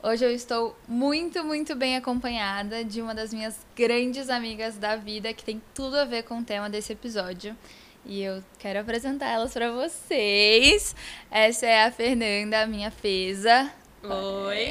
[0.00, 5.34] Hoje eu estou muito, muito bem acompanhada de uma das minhas grandes amigas da vida
[5.34, 7.56] que tem tudo a ver com o tema desse episódio.
[8.06, 10.94] E eu quero apresentar elas para vocês.
[11.28, 13.72] Essa é a Fernanda, a minha feza.
[14.04, 14.68] Oi.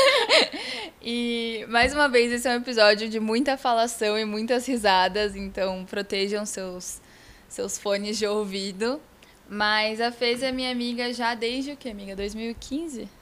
[1.02, 5.84] e mais uma vez esse é um episódio de muita falação e muitas risadas, então
[5.84, 7.02] protejam seus
[7.50, 8.98] seus fones de ouvido.
[9.46, 12.16] Mas a Fez é minha amiga já desde o que, amiga?
[12.16, 13.20] 2015?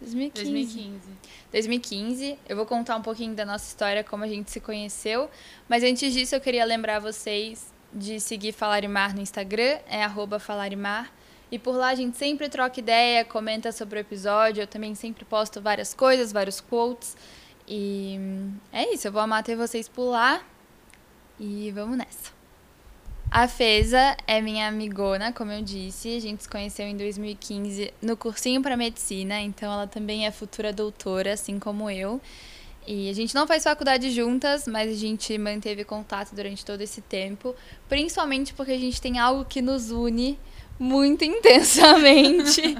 [0.00, 0.44] 2015.
[0.44, 1.00] 2015.
[1.52, 2.38] 2015.
[2.48, 5.30] Eu vou contar um pouquinho da nossa história, como a gente se conheceu.
[5.68, 10.06] Mas antes disso, eu queria lembrar vocês de seguir Falarimar no Instagram, é
[10.38, 11.12] Falarimar.
[11.52, 14.62] E por lá a gente sempre troca ideia, comenta sobre o episódio.
[14.62, 17.16] Eu também sempre posto várias coisas, vários quotes.
[17.66, 18.18] E
[18.72, 20.42] é isso, eu vou amar ter vocês por lá.
[21.38, 22.39] E vamos nessa.
[23.30, 26.16] A Feza é minha amigona, como eu disse.
[26.16, 30.72] A gente se conheceu em 2015 no cursinho para medicina, então ela também é futura
[30.72, 32.20] doutora, assim como eu.
[32.84, 37.00] E a gente não faz faculdade juntas, mas a gente manteve contato durante todo esse
[37.02, 37.54] tempo,
[37.88, 40.36] principalmente porque a gente tem algo que nos une
[40.76, 42.76] muito intensamente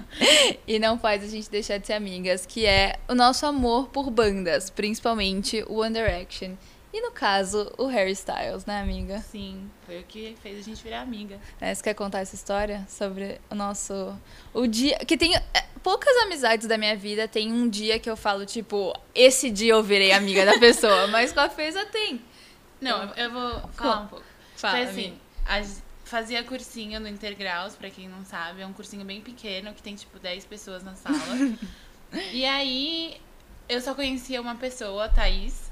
[0.67, 4.11] e não faz a gente deixar de ser amigas, que é o nosso amor por
[4.11, 6.57] bandas, principalmente o One Direction.
[6.93, 9.21] E no caso, o Harry Styles, né, amiga?
[9.21, 11.39] Sim, foi o que fez a gente virar amiga.
[11.61, 14.17] É, você quer contar essa história sobre o nosso.
[14.53, 14.99] O dia.
[14.99, 15.37] Que tem.
[15.37, 15.43] é,
[15.83, 19.83] Poucas amizades da minha vida tem um dia que eu falo, tipo, esse dia eu
[19.83, 22.21] virei amiga da pessoa, mas com a Feza tem.
[22.81, 24.25] Não, eu eu vou falar um pouco.
[24.57, 25.63] Fala, foi assim, a
[26.05, 28.63] fazia cursinho no Intergraus, pra quem não sabe.
[28.63, 31.17] É um cursinho bem pequeno, que tem, tipo, 10 pessoas na sala.
[32.33, 33.21] e aí,
[33.69, 35.70] eu só conhecia uma pessoa, a Thaís.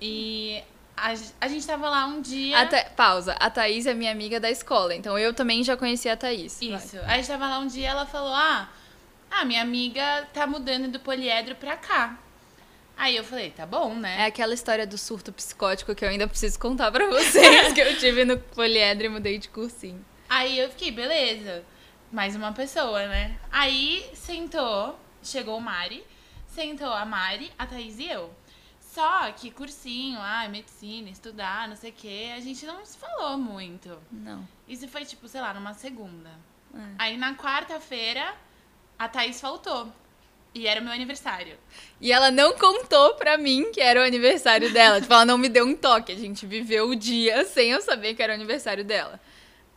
[0.00, 0.62] E
[0.96, 2.58] a, g- a gente tava lá um dia...
[2.58, 3.32] A Tha- Pausa.
[3.40, 6.58] A Thaís é minha amiga da escola, então eu também já conhecia a Thaís.
[6.60, 6.78] Vai.
[6.78, 6.96] Isso.
[6.98, 8.68] Aí a gente tava lá um dia e ela falou: Ah,
[9.30, 12.18] ah, minha amiga tá mudando do poliedro pra cá.
[12.98, 14.22] Aí eu falei, tá bom, né?
[14.22, 17.98] É aquela história do surto psicótico que eu ainda preciso contar pra vocês, que eu
[17.98, 20.02] tive no poliedro e mudei de cursinho.
[20.30, 21.62] Aí eu fiquei, beleza.
[22.10, 23.36] Mais uma pessoa, né?
[23.52, 26.02] Aí sentou, chegou o Mari,
[26.48, 28.30] sentou a Mari, a Thaís e eu.
[28.96, 33.36] Só que cursinho, ah, medicina, estudar, não sei o quê, a gente não se falou
[33.36, 33.94] muito.
[34.10, 34.48] Não.
[34.66, 36.30] Isso foi, tipo, sei lá, numa segunda.
[36.74, 36.78] É.
[36.98, 38.34] Aí na quarta-feira,
[38.98, 39.92] a Thaís faltou.
[40.54, 41.58] E era o meu aniversário.
[42.00, 44.98] E ela não contou pra mim que era o aniversário dela.
[44.98, 46.10] tipo, ela não me deu um toque.
[46.10, 49.20] A gente viveu o dia sem eu saber que era o aniversário dela.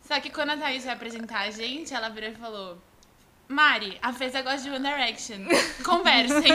[0.00, 2.78] Só que quando a Thaís foi apresentar a gente, ela virou e falou:
[3.50, 5.38] Mari, a Feza gosta de One Direction.
[5.84, 6.52] Conversem.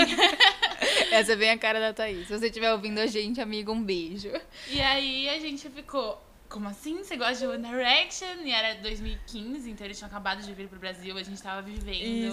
[1.11, 2.25] Essa é bem a cara da Thaís.
[2.25, 4.31] Se você estiver ouvindo a gente, amigo, um beijo.
[4.69, 6.23] e aí a gente ficou.
[6.47, 7.03] Como assim?
[7.03, 8.45] Você gosta de One Direction?
[8.45, 12.31] E era 2015, então eles tinham acabado de vir pro Brasil, a gente tava vivendo.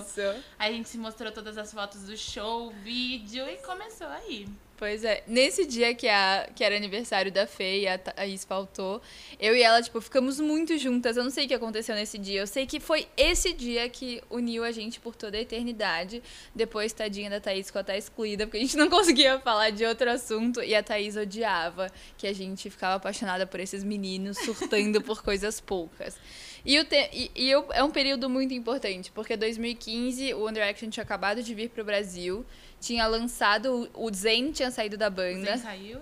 [0.57, 4.47] Aí a gente se mostrou todas as fotos do show, vídeo e começou aí.
[4.83, 5.23] Pois é.
[5.29, 9.01] Nesse dia que, a, que era aniversário da Fê e a Thaís faltou,
[9.39, 11.17] eu e ela, tipo, ficamos muito juntas.
[11.17, 12.41] Eu não sei o que aconteceu nesse dia.
[12.41, 16.21] Eu sei que foi esse dia que uniu a gente por toda a eternidade.
[16.53, 20.11] Depois, tadinha da Thaís ficou até excluída, porque a gente não conseguia falar de outro
[20.11, 20.61] assunto.
[20.61, 21.89] E a Thaís odiava
[22.19, 26.19] que a gente ficava apaixonada por esses meninos, surtando por coisas poucas.
[26.65, 30.55] E, o te- e, e eu- é um período muito importante, porque 2015 o One
[30.55, 32.45] Direction tinha acabado de vir pro Brasil,
[32.83, 36.01] tinha lançado, o Zen tinha saído da banda, Você saiu?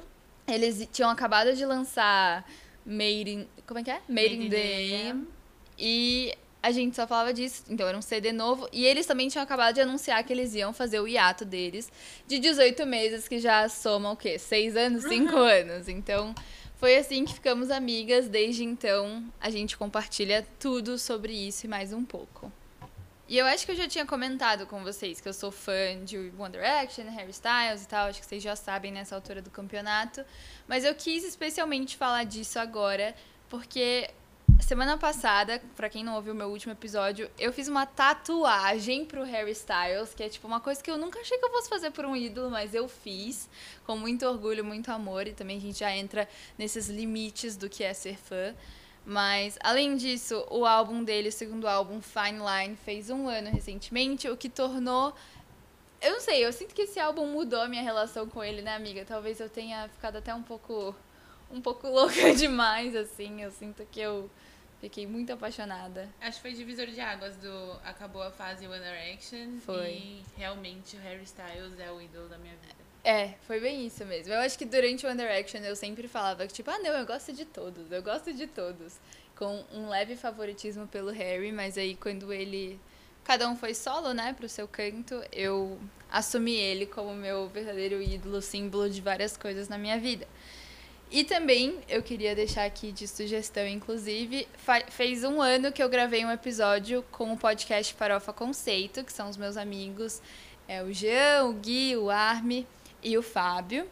[0.48, 2.44] eles tinham acabado de lançar
[2.84, 3.46] Made in...
[3.66, 4.00] Como é que é?
[4.08, 5.16] Made, Made in the.
[5.78, 8.66] E a gente só falava disso, então era um CD novo.
[8.72, 11.92] E eles também tinham acabado de anunciar que eles iam fazer o hiato deles
[12.26, 14.38] de 18 meses, que já somam o quê?
[14.38, 15.04] Seis anos?
[15.04, 15.86] Cinco anos.
[15.86, 16.34] Então,
[16.76, 18.26] foi assim que ficamos amigas.
[18.26, 22.50] Desde então, a gente compartilha tudo sobre isso e mais um pouco.
[23.30, 26.32] E eu acho que eu já tinha comentado com vocês que eu sou fã de
[26.36, 28.08] One Direction, Harry Styles e tal.
[28.08, 30.24] Acho que vocês já sabem nessa altura do campeonato.
[30.66, 33.14] Mas eu quis especialmente falar disso agora,
[33.48, 34.10] porque
[34.58, 39.22] semana passada, pra quem não ouviu o meu último episódio, eu fiz uma tatuagem pro
[39.22, 41.92] Harry Styles, que é tipo uma coisa que eu nunca achei que eu fosse fazer
[41.92, 43.48] por um ídolo, mas eu fiz
[43.86, 45.28] com muito orgulho, muito amor.
[45.28, 46.28] E também a gente já entra
[46.58, 48.56] nesses limites do que é ser fã.
[49.04, 54.28] Mas, além disso, o álbum dele, o segundo álbum, Fine Line, fez um ano recentemente,
[54.28, 55.14] o que tornou
[56.00, 58.74] Eu não sei, eu sinto que esse álbum mudou a minha relação com ele, né,
[58.74, 59.04] amiga?
[59.04, 60.94] Talvez eu tenha ficado até um pouco.
[61.50, 63.42] um pouco louca demais, assim.
[63.42, 64.30] Eu sinto que eu
[64.80, 66.08] fiquei muito apaixonada.
[66.20, 69.90] Acho que foi divisor de águas do acabou a fase One Direction Foi.
[69.90, 72.89] e realmente o Harry Styles é o ídolo da minha vida.
[73.02, 74.32] É, foi bem isso mesmo.
[74.32, 77.32] Eu acho que durante One Direction eu sempre falava que, tipo, ah, não, eu gosto
[77.32, 78.94] de todos, eu gosto de todos.
[79.34, 82.78] Com um leve favoritismo pelo Harry, mas aí quando ele.
[83.24, 85.78] Cada um foi solo, né, pro seu canto, eu
[86.10, 90.26] assumi ele como meu verdadeiro ídolo, símbolo de várias coisas na minha vida.
[91.10, 94.48] E também eu queria deixar aqui de sugestão, inclusive,
[94.88, 99.28] fez um ano que eu gravei um episódio com o podcast Farofa Conceito, que são
[99.28, 100.20] os meus amigos,
[100.66, 102.66] é o Jean, o Gui, o Arme
[103.02, 103.88] e o Fábio.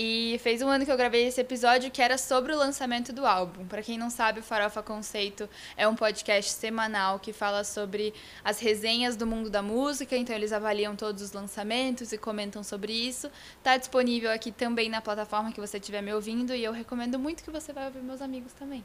[0.00, 3.26] E fez um ano que eu gravei esse episódio que era sobre o lançamento do
[3.26, 3.66] álbum.
[3.66, 8.14] Pra quem não sabe, o Farofa Conceito é um podcast semanal que fala sobre
[8.44, 12.92] as resenhas do mundo da música, então eles avaliam todos os lançamentos e comentam sobre
[12.92, 13.28] isso.
[13.60, 17.42] Tá disponível aqui também na plataforma que você estiver me ouvindo e eu recomendo muito
[17.42, 18.84] que você vá ouvir meus amigos também.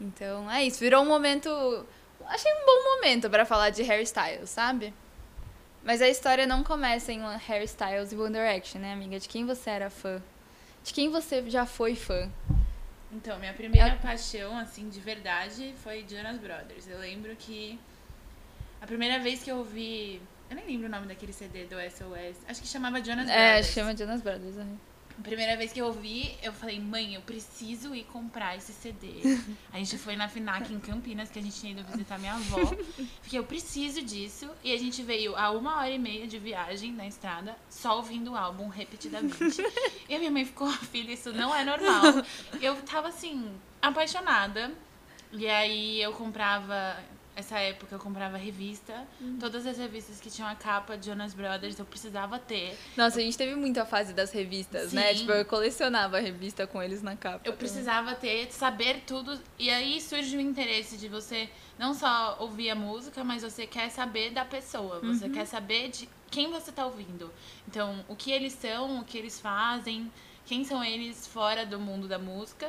[0.00, 1.48] Então é isso, virou um momento,
[2.26, 4.92] achei um bom momento pra falar de hairstyles, sabe?
[5.88, 9.18] Mas a história não começa em Harry Styles e One Direction, né, amiga?
[9.18, 10.22] De quem você era fã?
[10.84, 12.30] De quem você já foi fã?
[13.10, 16.86] Então, minha primeira É- paixão, assim, de verdade, foi Jonas Brothers.
[16.88, 17.80] Eu lembro que
[18.82, 20.20] a primeira vez que eu ouvi.
[20.50, 22.36] Eu nem lembro o nome daquele CD do SOS.
[22.46, 23.66] Acho que chamava Jonas É, Brothers.
[23.72, 24.56] chama Jonas Brothers.
[24.56, 24.66] né?
[25.18, 29.08] A primeira vez que eu ouvi, eu falei, mãe, eu preciso ir comprar esse CD.
[29.72, 32.72] a gente foi na FINAC em Campinas, que a gente tinha ido visitar minha avó.
[33.20, 34.48] Fiquei, eu preciso disso.
[34.62, 38.32] E a gente veio a uma hora e meia de viagem na estrada, só ouvindo
[38.32, 39.60] o álbum repetidamente.
[40.08, 42.24] e a minha mãe ficou, filha, isso não é normal.
[42.62, 44.72] Eu tava assim, apaixonada.
[45.32, 46.96] E aí eu comprava.
[47.38, 49.06] Essa época eu comprava revista.
[49.38, 52.76] Todas as revistas que tinham a capa de Jonas Brothers eu precisava ter.
[52.96, 55.12] Nossa, a gente teve muita fase das revistas, né?
[55.14, 55.20] Sim.
[55.20, 57.36] Tipo, eu colecionava a revista com eles na capa.
[57.44, 57.58] Eu também.
[57.58, 59.40] precisava ter, saber tudo.
[59.56, 61.48] E aí surge o interesse de você
[61.78, 64.98] não só ouvir a música, mas você quer saber da pessoa.
[64.98, 65.32] Você Uhum.
[65.32, 67.32] quer saber de quem você tá ouvindo.
[67.68, 70.10] Então, o que eles são, o que eles fazem,
[70.44, 72.68] quem são eles fora do mundo da música.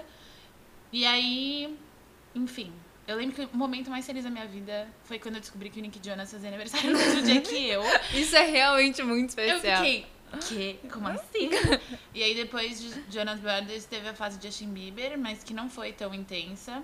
[0.94, 1.76] E aí,
[2.36, 2.72] enfim.
[3.10, 5.80] Eu lembro que o momento mais feliz da minha vida foi quando eu descobri que
[5.80, 7.82] o Nick Jonas fazia aniversário no mesmo dia que eu.
[8.14, 9.84] Isso é realmente muito Eu especial.
[9.84, 10.06] fiquei,
[10.48, 10.88] que?
[10.90, 11.50] Como assim?
[12.14, 15.68] e aí depois de Jonas Brothers teve a fase de Justin Bieber, mas que não
[15.68, 16.84] foi tão intensa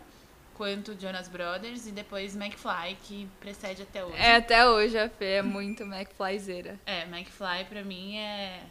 [0.55, 1.85] quanto Jonas Brothers.
[1.85, 4.17] E depois McFly, que precede até hoje.
[4.17, 6.79] É, até hoje a Fê é muito McFlyzeira.
[6.87, 8.63] É, McFly pra mim é,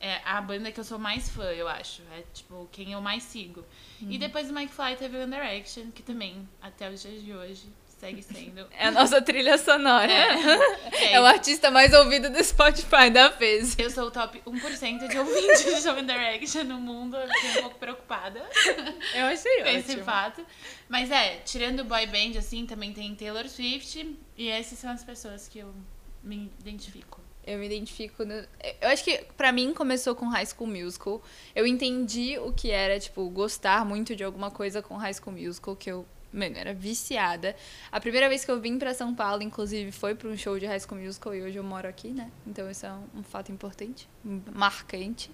[0.00, 2.02] é a banda que eu sou mais fã, eu acho.
[2.12, 3.64] É tipo quem eu mais sigo.
[4.00, 4.10] Uhum.
[4.10, 7.66] E depois do McFly teve One Direction, que também, até os dias de hoje,
[7.98, 8.66] segue sendo.
[8.70, 10.10] É a nossa trilha sonora.
[10.10, 13.78] É, É, o artista mais ouvido do Spotify da Fez.
[13.78, 17.62] Eu sou o top 1% de ouvintes de One Direction no mundo, eu fiquei um
[17.62, 18.44] pouco preocupada.
[19.14, 20.44] Eu achei com esse fato.
[20.88, 24.16] Mas é, tirando o boy band, assim, também tem Taylor Swift.
[24.36, 25.74] E essas são as pessoas que eu
[26.22, 27.20] me identifico.
[27.48, 28.26] Eu me identifico.
[28.26, 28.34] No...
[28.34, 31.22] Eu acho que pra mim começou com High School Musical.
[31.56, 35.74] Eu entendi o que era, tipo, gostar muito de alguma coisa com High School Musical,
[35.74, 37.54] que eu, mano, era viciada.
[37.90, 40.66] A primeira vez que eu vim pra São Paulo, inclusive, foi pra um show de
[40.66, 42.30] High School Musical e hoje eu moro aqui, né?
[42.46, 44.08] Então isso é um, fato importante,
[44.54, 45.30] marcante.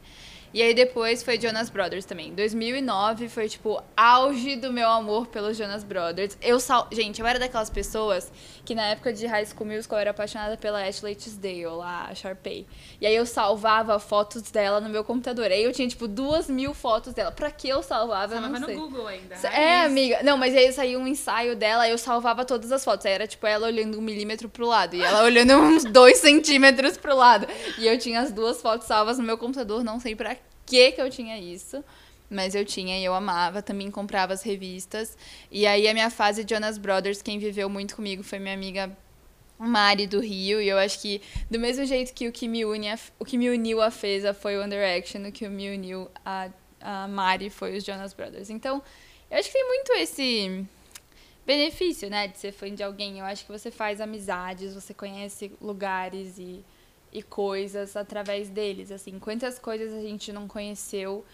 [0.54, 2.32] E aí depois foi Jonas Brothers também.
[2.32, 6.38] 2009 foi, tipo, auge do meu amor pelos Jonas Brothers.
[6.40, 6.86] Eu sal...
[6.92, 8.30] Gente, eu era daquelas pessoas
[8.64, 12.14] que na época de High School Musical eu era apaixonada pela Ashley Tisdale, lá, a
[12.14, 12.68] Sharpay.
[13.00, 15.50] E aí eu salvava fotos dela no meu computador.
[15.50, 17.32] Aí eu tinha, tipo, duas mil fotos dela.
[17.32, 18.36] Pra que eu salvava?
[18.36, 18.76] Eu não no sei.
[18.76, 19.34] Google ainda.
[19.48, 20.22] É, amiga.
[20.22, 23.06] Não, mas aí saiu um ensaio dela, eu salvava todas as fotos.
[23.06, 26.96] Aí era tipo ela olhando um milímetro pro lado e ela olhando uns dois centímetros
[26.96, 27.46] pro lado.
[27.78, 30.36] E eu tinha as duas fotos salvas no meu computador, não sei pra
[30.66, 31.82] que que eu tinha isso.
[32.30, 35.16] Mas eu tinha e eu amava, também comprava as revistas.
[35.50, 38.90] E aí a minha fase Jonas Brothers, quem viveu muito comigo foi minha amiga
[39.58, 42.88] Mari do Rio, e eu acho que do mesmo jeito que o que me, une
[42.90, 46.10] a- o que me uniu a Feza foi o One Direction, o que me uniu
[46.24, 46.48] a,
[46.80, 48.50] a Mari foi os Jonas Brothers.
[48.50, 48.82] Então,
[49.34, 50.64] eu acho que tem muito esse
[51.44, 53.18] benefício, né, de ser fã de alguém.
[53.18, 56.64] Eu acho que você faz amizades, você conhece lugares e,
[57.12, 59.18] e coisas através deles, assim.
[59.18, 61.24] Quantas coisas a gente não conheceu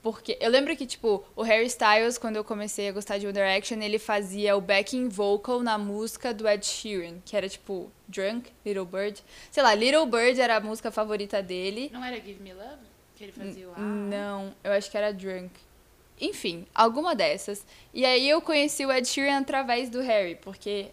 [0.00, 3.34] porque eu lembro que, tipo, o Harry Styles, quando eu comecei a gostar de One
[3.34, 8.52] Direction, ele fazia o backing vocal na música do Ed Sheeran, que era, tipo, Drunk,
[8.64, 9.20] Little Bird.
[9.50, 11.90] Sei lá, Little Bird era a música favorita dele.
[11.92, 12.86] Não era Give Me Love?
[13.16, 13.80] Que ele fazia o.
[13.80, 15.50] Não, eu acho que era Drunk.
[16.20, 17.64] Enfim, alguma dessas.
[17.92, 20.88] E aí eu conheci o Ed Sheeran através do Harry, porque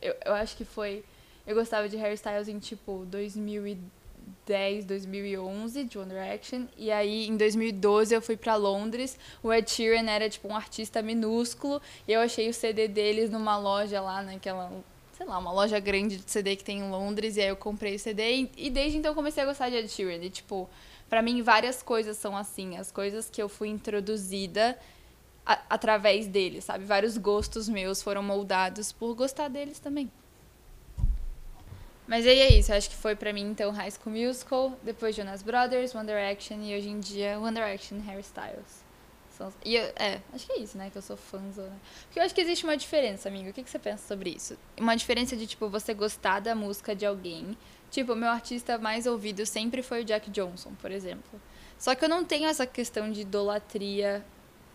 [0.00, 1.04] eu, eu acho que foi.
[1.46, 3.98] Eu gostava de Harry Styles em tipo 2010,
[4.48, 6.66] 2010, 2011 de One Direction.
[6.76, 9.18] E aí, em 2012, eu fui pra Londres.
[9.42, 11.80] O Ed Sheeran era, tipo, um artista minúsculo.
[12.06, 14.70] E eu achei o CD deles numa loja lá, naquela...
[15.16, 17.36] Sei lá, uma loja grande de CD que tem em Londres.
[17.36, 18.36] E aí eu comprei o CD.
[18.36, 20.24] E, e desde então comecei a gostar de Ed Sheeran.
[20.24, 20.68] E, tipo,
[21.08, 22.76] pra mim, várias coisas são assim.
[22.76, 24.78] As coisas que eu fui introduzida
[25.44, 26.84] a, através deles, sabe?
[26.84, 30.10] Vários gostos meus foram moldados por gostar deles também.
[32.06, 35.42] Mas aí é isso, acho que foi pra mim então High School Musical, depois Jonas
[35.42, 38.88] Brothers, One Direction e hoje em dia One Direction Harry Styles.
[39.30, 41.78] São, e eu, é, acho que é isso, né, que eu sou fãzona.
[42.04, 43.50] Porque eu acho que existe uma diferença, amigo.
[43.50, 44.58] O que, que você pensa sobre isso?
[44.80, 47.56] Uma diferença de, tipo, você gostar da música de alguém.
[47.90, 51.40] Tipo, meu artista mais ouvido sempre foi o Jack Johnson, por exemplo.
[51.78, 54.24] Só que eu não tenho essa questão de idolatria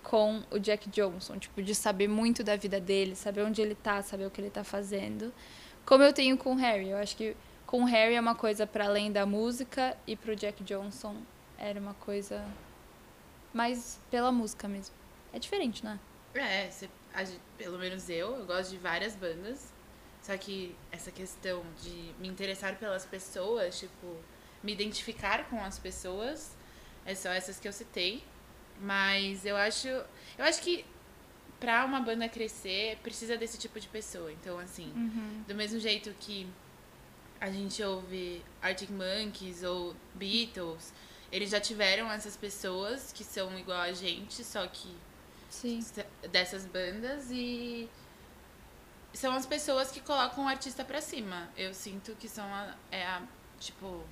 [0.02, 4.02] com o Jack Johnson, tipo, de saber muito da vida dele, saber onde ele tá,
[4.02, 5.34] saber o que ele tá fazendo
[5.86, 6.90] como eu tenho com o Harry.
[6.90, 10.36] Eu acho que com o Harry é uma coisa para além da música e pro
[10.36, 11.16] Jack Johnson
[11.58, 12.46] era uma coisa
[13.54, 14.96] mais pela música mesmo.
[15.32, 16.00] É diferente, né?
[16.36, 16.70] É,
[17.14, 17.24] a,
[17.58, 19.73] pelo menos eu, eu gosto de várias bandas.
[20.24, 24.16] Só que essa questão de me interessar pelas pessoas, tipo,
[24.64, 26.56] me identificar com as pessoas,
[27.06, 28.24] é só essas que eu citei.
[28.80, 29.88] Mas eu acho.
[29.88, 30.84] Eu acho que
[31.60, 34.32] pra uma banda crescer, precisa desse tipo de pessoa.
[34.32, 35.44] Então, assim, Uhum.
[35.48, 36.48] do mesmo jeito que
[37.40, 40.94] a gente ouve Arctic Monkeys ou Beatles,
[41.32, 44.94] eles já tiveram essas pessoas que são igual a gente, só que
[45.50, 45.84] Sim.
[46.32, 47.90] dessas bandas e
[49.14, 51.50] são as pessoas que colocam o artista pra cima.
[51.56, 53.22] Eu sinto que são a, é a
[53.60, 54.04] tipo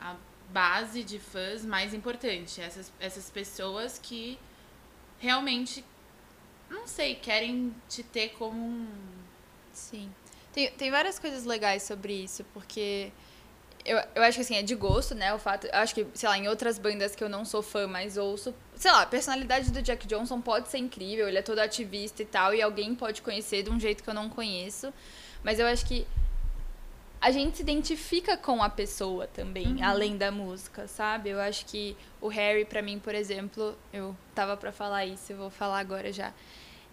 [0.00, 0.16] a
[0.50, 4.38] base de fãs mais importante, essas essas pessoas que
[5.18, 5.84] realmente
[6.70, 9.18] não sei, querem te ter como um
[9.78, 10.12] Sim.
[10.52, 13.12] Tem, tem várias coisas legais sobre isso, porque
[13.88, 15.32] eu, eu acho que assim, é de gosto, né?
[15.34, 15.66] O fato.
[15.72, 18.54] Acho que, sei lá, em outras bandas que eu não sou fã, mas ouço.
[18.74, 22.26] Sei lá, a personalidade do Jack Johnson pode ser incrível, ele é todo ativista e
[22.26, 24.92] tal, e alguém pode conhecer de um jeito que eu não conheço.
[25.42, 26.06] Mas eu acho que
[27.20, 31.30] a gente se identifica com a pessoa também, além da música, sabe?
[31.30, 35.36] Eu acho que o Harry, pra mim, por exemplo, eu tava pra falar isso, eu
[35.36, 36.32] vou falar agora já.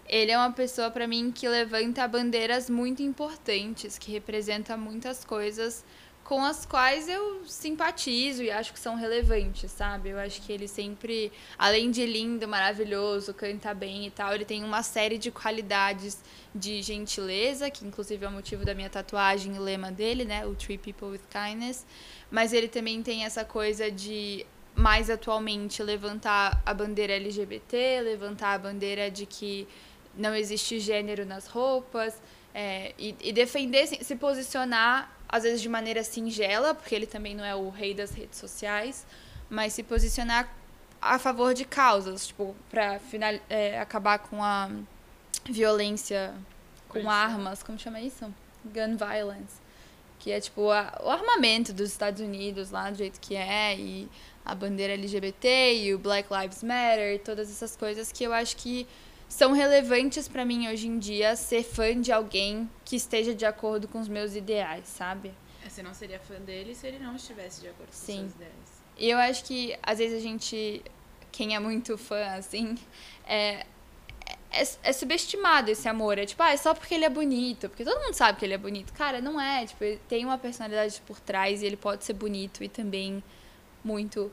[0.08, 5.84] Ele é uma pessoa pra mim que levanta bandeiras muito importantes, que representa muitas coisas
[6.26, 10.08] com as quais eu simpatizo e acho que são relevantes, sabe?
[10.08, 14.64] Eu acho que ele sempre, além de lindo, maravilhoso, canta bem e tal, ele tem
[14.64, 16.18] uma série de qualidades
[16.52, 20.44] de gentileza, que inclusive é o motivo da minha tatuagem, o lema dele, né?
[20.44, 21.86] O Treat People with Kindness.
[22.28, 28.58] Mas ele também tem essa coisa de mais atualmente levantar a bandeira LGBT, levantar a
[28.58, 29.68] bandeira de que
[30.12, 32.20] não existe gênero nas roupas,
[32.58, 37.34] é, e, e, defender, se, se, posicionar, às vezes de maneira singela, porque ele também
[37.34, 39.06] não é o rei das redes sociais,
[39.48, 40.48] mas se posicionar
[41.00, 43.00] a favor de causas, tipo, para
[43.48, 44.70] é, acabar com a
[45.44, 46.34] violência
[46.88, 48.24] com armas, como chama isso?
[48.64, 49.60] Gun violence.
[50.18, 54.08] Que é tipo a, o armamento dos Estados Unidos lá do jeito que é, e
[54.44, 58.56] a bandeira LGBT, e o Black Lives Matter, e todas essas coisas que eu acho
[58.56, 58.86] que
[59.28, 63.88] são relevantes para mim hoje em dia ser fã de alguém que esteja de acordo
[63.88, 65.32] com os meus ideais, sabe?
[65.68, 68.20] Você não seria fã dele se ele não estivesse de acordo com Sim.
[68.20, 68.76] suas ideias.
[68.96, 70.82] E eu acho que às vezes a gente,
[71.32, 72.76] quem é muito fã assim,
[73.26, 73.66] é,
[74.50, 76.18] é, é, subestimado esse amor.
[76.18, 77.68] É tipo, ah, é só porque ele é bonito.
[77.68, 78.92] Porque todo mundo sabe que ele é bonito.
[78.92, 79.66] Cara, não é.
[79.66, 83.22] Tipo, ele tem uma personalidade por trás e ele pode ser bonito e também
[83.84, 84.32] muito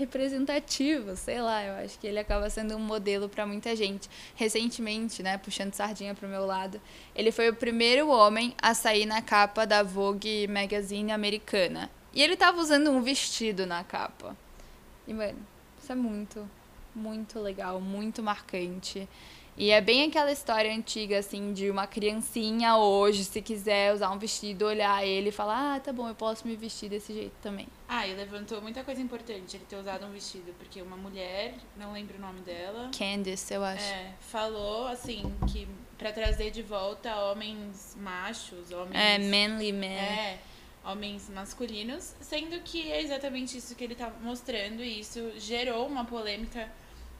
[0.00, 4.08] representativo, sei lá, eu acho que ele acaba sendo um modelo para muita gente.
[4.34, 6.80] Recentemente, né, puxando sardinha pro meu lado,
[7.14, 11.90] ele foi o primeiro homem a sair na capa da Vogue Magazine americana.
[12.14, 14.34] E ele tava usando um vestido na capa.
[15.06, 15.38] E, mano,
[15.80, 16.48] isso é muito,
[16.94, 19.06] muito legal, muito marcante.
[19.60, 24.18] E é bem aquela história antiga, assim, de uma criancinha hoje, se quiser usar um
[24.18, 27.68] vestido, olhar ele e falar, ah, tá bom, eu posso me vestir desse jeito também.
[27.86, 31.92] Ah, e levantou muita coisa importante ele ter usado um vestido, porque uma mulher, não
[31.92, 32.90] lembro o nome dela.
[32.98, 33.84] Candice, eu acho.
[33.84, 38.94] É, falou, assim, que para trazer de volta homens machos, homens.
[38.94, 39.90] É, manly men.
[39.90, 40.38] É,
[40.82, 46.06] homens masculinos, sendo que é exatamente isso que ele tá mostrando, e isso gerou uma
[46.06, 46.66] polêmica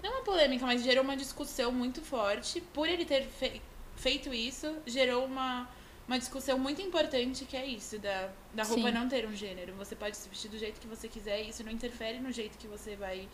[0.02, 2.60] não uma polêmica, mas gerou uma discussão muito forte.
[2.72, 3.60] Por ele ter fe
[3.96, 5.68] feito isso, gerou uma,
[6.08, 8.92] uma discussão muito importante que é isso, da, da roupa Sim.
[8.94, 9.74] não ter um gênero.
[9.74, 12.56] Você pode se vestir do jeito que você quiser e isso não interfere no jeito
[12.56, 13.28] que você vai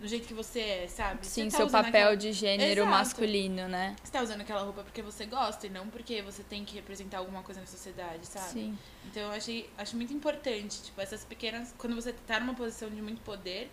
[0.00, 1.26] do jeito que você é, sabe?
[1.26, 2.88] Sim, tá seu papel aquela- de gênero Exato.
[2.88, 3.96] masculino, né?
[4.02, 7.18] Você tá usando aquela roupa porque você gosta e não porque você tem que representar
[7.18, 8.48] alguma coisa na sociedade, sabe?
[8.48, 8.78] Sim.
[9.06, 11.74] Então eu achei, acho muito importante, tipo, essas pequenas.
[11.76, 13.70] Quando você tá numa posição de muito poder,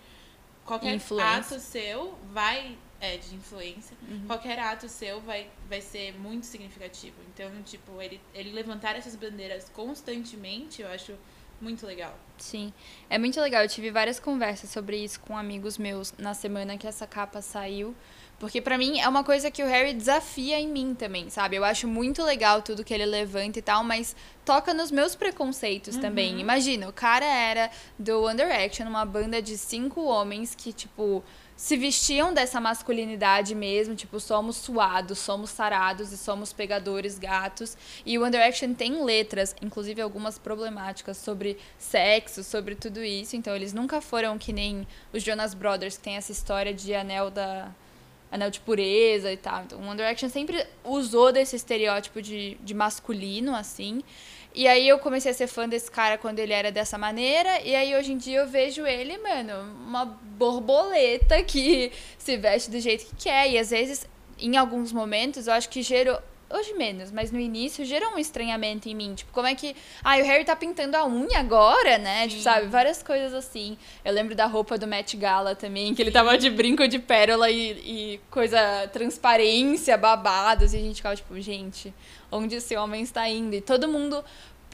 [0.65, 1.37] qualquer Influência.
[1.37, 2.77] ato seu vai.
[2.99, 3.95] É, de influência.
[4.09, 4.23] Uhum.
[4.25, 7.15] Qualquer ato seu vai, vai ser muito significativo.
[7.27, 11.13] Então, tipo, ele, ele levantar essas bandeiras constantemente, eu acho
[11.59, 12.17] muito legal.
[12.37, 12.73] Sim,
[13.09, 13.63] é muito legal.
[13.63, 17.93] Eu tive várias conversas sobre isso com amigos meus na semana que essa capa saiu.
[18.39, 21.55] Porque pra mim é uma coisa que o Harry desafia em mim também, sabe?
[21.55, 25.95] Eu acho muito legal tudo que ele levanta e tal, mas toca nos meus preconceitos
[25.97, 26.39] também.
[26.39, 31.23] Imagina, o cara era do One Direction, uma banda de cinco homens que, tipo,
[31.55, 37.77] se vestiam dessa masculinidade mesmo, tipo, somos suados, somos sarados e somos pegadores gatos.
[38.05, 43.37] E o One Direction tem letras, inclusive algumas problemáticas sobre sexo, sobre tudo isso.
[43.37, 47.31] Então eles nunca foram que nem os Jonas Brothers, que tem essa história de anel
[47.31, 47.73] da
[48.31, 49.63] anel de pureza e tal.
[49.63, 54.03] Então, o One Direction sempre usou desse estereótipo de, de masculino, assim.
[54.53, 57.61] E aí eu comecei a ser fã desse cara quando ele era dessa maneira.
[57.61, 59.53] E aí hoje em dia eu vejo ele, mano,
[59.85, 63.51] uma borboleta que se veste do jeito que quer.
[63.51, 64.07] E às vezes,
[64.39, 66.21] em alguns momentos, eu acho que gerou.
[66.47, 69.15] Hoje menos, mas no início gerou um estranhamento em mim.
[69.15, 69.75] Tipo, como é que.
[70.03, 72.27] Ah, o Harry tá pintando a unha agora, né?
[72.27, 72.67] Tipo, sabe?
[72.67, 73.75] Várias coisas assim.
[74.03, 77.49] Eu lembro da roupa do Met Gala também, que ele tava de brinco de pérola
[77.49, 78.87] e, e coisa.
[78.93, 80.73] transparência, babados.
[80.73, 81.91] E a gente ficava tipo, gente,
[82.31, 83.55] onde esse homem está indo?
[83.55, 84.23] E todo mundo.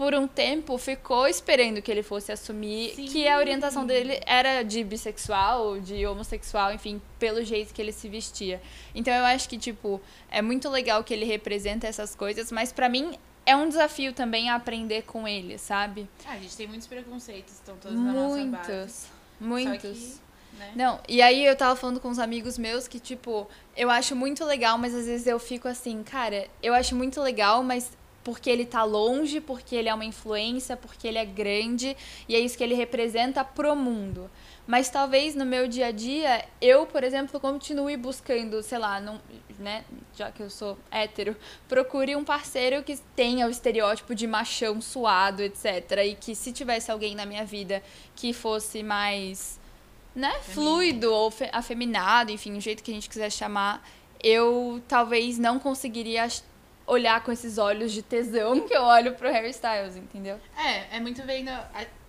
[0.02, 3.06] Por um tempo ficou esperando que ele fosse assumir Sim.
[3.06, 8.10] que a orientação dele era de bissexual, de homossexual, enfim, pelo jeito que ele se
[8.10, 8.60] vestia.
[8.96, 12.90] Então eu acho que, tipo, é muito legal que ele representa essas coisas, mas pra
[12.90, 13.16] mim
[13.46, 16.10] é um desafio também aprender com ele, sabe?
[16.26, 19.06] Ah, a gente tem muitos preconceitos, estão todos na nossa base.
[19.40, 19.86] Muitos.
[19.94, 20.20] Muitos.
[20.58, 20.72] né?
[20.76, 24.44] Não, e aí eu tava falando com uns amigos meus que, tipo, eu acho muito
[24.46, 28.66] legal, mas às vezes eu fico assim, cara, eu acho muito legal, mas porque ele
[28.66, 31.96] tá longe, porque ele é uma influência, porque ele é grande,
[32.28, 34.30] e é isso que ele representa pro mundo.
[34.68, 39.20] Mas talvez no meu dia a dia, eu, por exemplo, continue buscando, sei lá, não,
[39.58, 39.84] né,
[40.16, 41.36] já que eu sou hétero,
[41.68, 45.66] procure um parceiro que tenha o estereótipo de machão suado, etc.
[46.06, 47.82] E que se tivesse alguém na minha vida
[48.16, 49.60] que fosse mais
[50.16, 53.86] né, fluido ou fe- afeminado, enfim, o jeito que a gente quiser chamar,
[54.24, 56.28] eu talvez não conseguiria
[56.92, 60.40] olhar com esses olhos de tesão que eu olho pro Harry Styles, entendeu?
[60.58, 61.50] É, é muito vendo.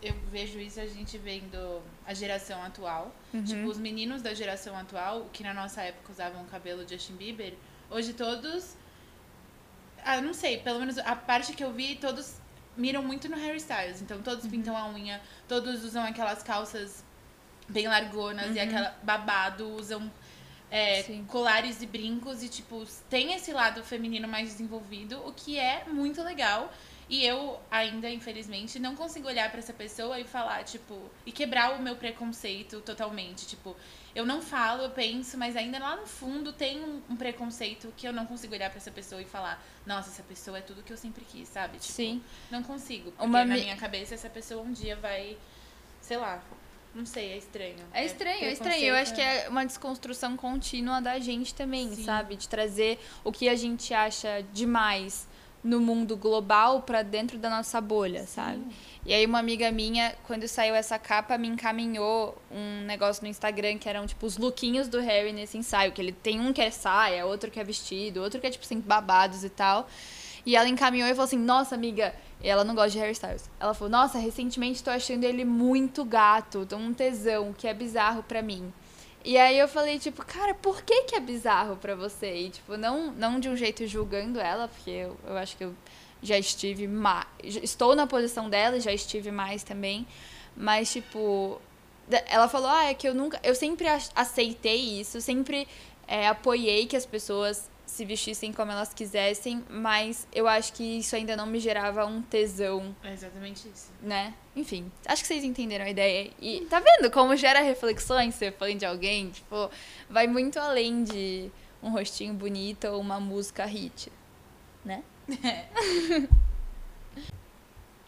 [0.02, 3.14] Eu vejo isso a gente vendo a geração atual.
[3.32, 3.44] Uhum.
[3.44, 7.54] Tipo, os meninos da geração atual, que na nossa época usavam cabelo Justin Bieber,
[7.90, 8.74] hoje todos.
[10.04, 12.34] Ah, não sei, pelo menos a parte que eu vi, todos
[12.76, 14.02] miram muito no Harry Styles.
[14.02, 14.22] Então Uhum.
[14.24, 17.04] todos pintam a unha, todos usam aquelas calças
[17.68, 18.64] bem largonas e Uhum.
[18.64, 20.10] aquela babado, usam
[20.74, 25.84] é, colares e brincos e, tipo, tem esse lado feminino mais desenvolvido, o que é
[25.86, 26.72] muito legal.
[27.10, 31.74] E eu ainda, infelizmente, não consigo olhar pra essa pessoa e falar, tipo, e quebrar
[31.78, 33.46] o meu preconceito totalmente.
[33.46, 33.76] Tipo,
[34.14, 38.12] eu não falo, eu penso, mas ainda lá no fundo tem um, preconceito que eu
[38.14, 40.96] não consigo olhar pra essa pessoa e falar, nossa, essa pessoa é tudo que eu
[40.96, 41.76] sempre quis, sabe?
[41.78, 42.22] Tipo, Sim.
[42.50, 43.10] não consigo.
[43.10, 45.36] Porque Uma na mi- minha cabeça essa pessoa um dia vai,
[46.00, 46.42] sei lá,
[46.94, 47.76] não sei, é estranho.
[47.92, 48.84] É estranho, é estranho.
[48.84, 52.04] Eu acho que é uma desconstrução contínua da gente também, Sim.
[52.04, 52.36] sabe?
[52.36, 55.26] De trazer o que a gente acha demais
[55.64, 58.60] no mundo global pra dentro da nossa bolha, sabe?
[59.06, 63.78] E aí uma amiga minha, quando saiu essa capa, me encaminhou um negócio no Instagram
[63.78, 66.70] que eram tipo os lookinhos do Harry nesse ensaio, que ele tem um que é
[66.70, 69.88] saia, outro que é vestido, outro que é tipo assim babados e tal.
[70.44, 73.48] E ela encaminhou e falou assim: "Nossa, amiga, e ela não gosta de Harry Styles.
[73.60, 78.22] Ela falou: "Nossa, recentemente tô achando ele muito gato, tô um tesão, que é bizarro
[78.22, 78.72] pra mim".
[79.24, 82.34] E aí eu falei, tipo, cara, por que que é bizarro pra você?
[82.34, 85.72] E, tipo, não, não de um jeito julgando ela, porque eu, eu acho que eu
[86.20, 87.24] já estive mais.
[87.40, 90.04] Estou na posição dela e já estive mais também.
[90.56, 91.60] Mas, tipo,
[92.26, 93.38] ela falou, ah, é que eu nunca.
[93.44, 95.68] Eu sempre ac- aceitei isso, sempre
[96.08, 101.14] é, apoiei que as pessoas se vestissem como elas quisessem, mas eu acho que isso
[101.14, 103.92] ainda não me gerava um tesão É exatamente isso.
[104.00, 104.32] né?
[104.56, 106.30] Enfim, acho que vocês entenderam a ideia.
[106.40, 109.28] E tá vendo como gera reflexões ser fã de alguém?
[109.28, 109.70] Tipo,
[110.08, 111.50] vai muito além de
[111.82, 114.10] um rostinho bonito ou uma música hit,
[114.82, 115.02] né?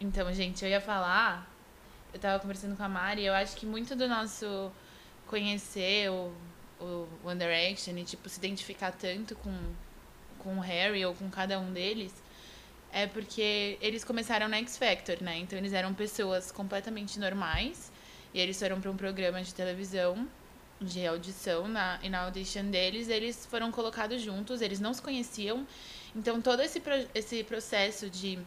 [0.00, 1.50] Então, gente, eu ia falar.
[2.12, 4.70] Eu tava conversando com a Mari, eu acho que muito do nosso
[5.26, 6.30] conhecer o,
[6.80, 9.56] o One Direction e, tipo, se identificar tanto com,
[10.38, 12.12] com o Harry ou com cada um deles
[12.92, 15.38] é porque eles começaram na X Factor, né?
[15.38, 17.90] Então, eles eram pessoas completamente normais
[18.32, 20.28] e eles foram pra um programa de televisão
[20.80, 25.66] de audição na, e na audition deles, eles foram colocados juntos, eles não se conheciam.
[26.14, 28.38] Então, todo esse, pro, esse processo de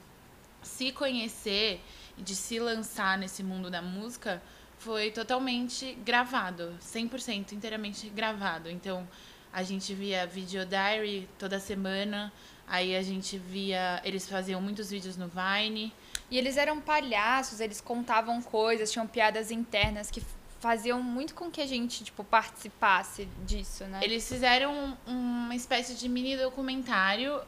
[0.61, 1.81] se conhecer
[2.17, 4.41] e de se lançar nesse mundo da música
[4.77, 8.69] foi totalmente gravado, 100% inteiramente gravado.
[8.69, 9.07] Então,
[9.51, 12.31] a gente via video diary toda semana,
[12.67, 15.93] aí a gente via, eles faziam muitos vídeos no Vine.
[16.29, 20.21] E eles eram palhaços, eles contavam coisas, tinham piadas internas que
[20.59, 23.99] faziam muito com que a gente, tipo, participasse disso, né?
[24.03, 27.39] Eles fizeram uma espécie de mini documentário.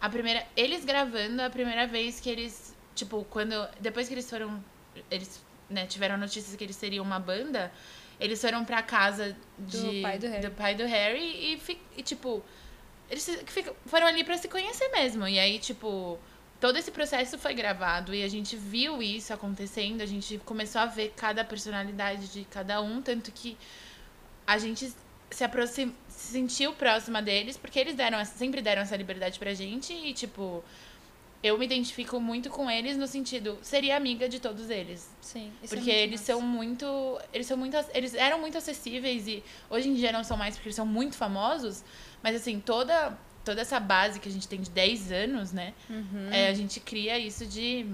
[0.00, 4.62] A primeira, eles gravando a primeira vez que eles, tipo, quando depois que eles foram,
[5.10, 7.72] eles, né, tiveram notícias que eles seriam uma banda,
[8.20, 10.42] eles foram pra casa de, Do pai do Harry.
[10.42, 12.42] do pai do Harry e, fi- e, tipo,
[13.10, 15.26] eles se- fica- foram ali pra se conhecer mesmo.
[15.28, 16.18] E aí, tipo,
[16.60, 20.86] todo esse processo foi gravado e a gente viu isso acontecendo, a gente começou a
[20.86, 23.56] ver cada personalidade de cada um, tanto que
[24.46, 24.92] a gente
[25.30, 29.92] se aproxim, se sentiu próxima deles, porque eles deram, sempre deram essa liberdade pra gente
[29.92, 30.64] e, tipo,
[31.46, 35.08] eu me identifico muito com eles no sentido, seria amiga de todos eles.
[35.20, 35.52] Sim.
[35.62, 36.32] isso é Porque muito eles massa.
[36.32, 37.20] são muito.
[37.32, 37.76] Eles são muito.
[37.94, 41.16] Eles eram muito acessíveis e hoje em dia não são mais porque eles são muito
[41.16, 41.84] famosos.
[42.22, 45.74] Mas assim, toda, toda essa base que a gente tem de 10 anos, né?
[45.88, 46.28] Uhum.
[46.30, 47.86] é, a gente cria isso de,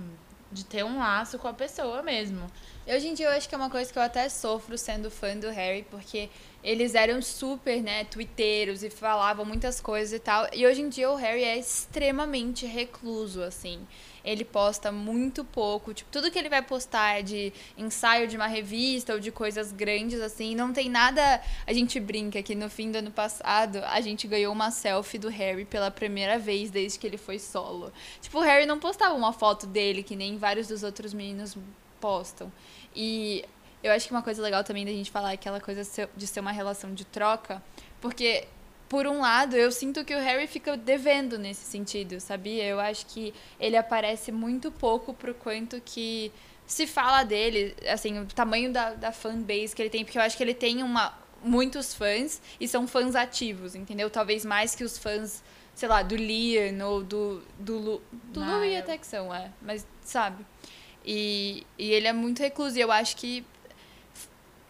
[0.51, 2.47] de ter um laço com a pessoa mesmo.
[2.87, 5.37] Hoje em dia eu acho que é uma coisa que eu até sofro sendo fã
[5.37, 6.29] do Harry, porque
[6.63, 10.47] eles eram super, né, twitteiros e falavam muitas coisas e tal.
[10.53, 13.81] E hoje em dia o Harry é extremamente recluso, assim.
[14.25, 18.47] Ele posta muito pouco, tipo, tudo que ele vai postar é de ensaio de uma
[18.47, 20.55] revista ou de coisas grandes, assim.
[20.55, 21.43] Não tem nada.
[21.67, 25.29] A gente brinca que no fim do ano passado a gente ganhou uma selfie do
[25.29, 27.93] Harry pela primeira vez desde que ele foi solo.
[28.21, 31.57] Tipo, o Harry não postava uma foto dele, que nem vários dos outros meninos
[32.01, 32.53] postam.
[32.95, 33.45] E
[33.83, 35.83] eu acho que uma coisa legal também da gente falar é aquela coisa
[36.17, 37.63] de ser uma relação de troca,
[38.01, 38.47] porque
[38.89, 42.65] por um lado eu sinto que o Harry fica devendo nesse sentido, sabia?
[42.65, 46.31] Eu acho que ele aparece muito pouco pro quanto que
[46.67, 50.37] se fala dele, assim, o tamanho da, da fanbase que ele tem, porque eu acho
[50.37, 54.09] que ele tem uma muitos fãs e são fãs ativos, entendeu?
[54.09, 55.43] Talvez mais que os fãs,
[55.75, 58.83] sei lá, do Liam ou do do Lu, do Louis Niall.
[58.83, 60.45] até que são, é, mas sabe?
[61.05, 62.79] E, e ele é muito recluso.
[62.79, 63.45] E eu acho que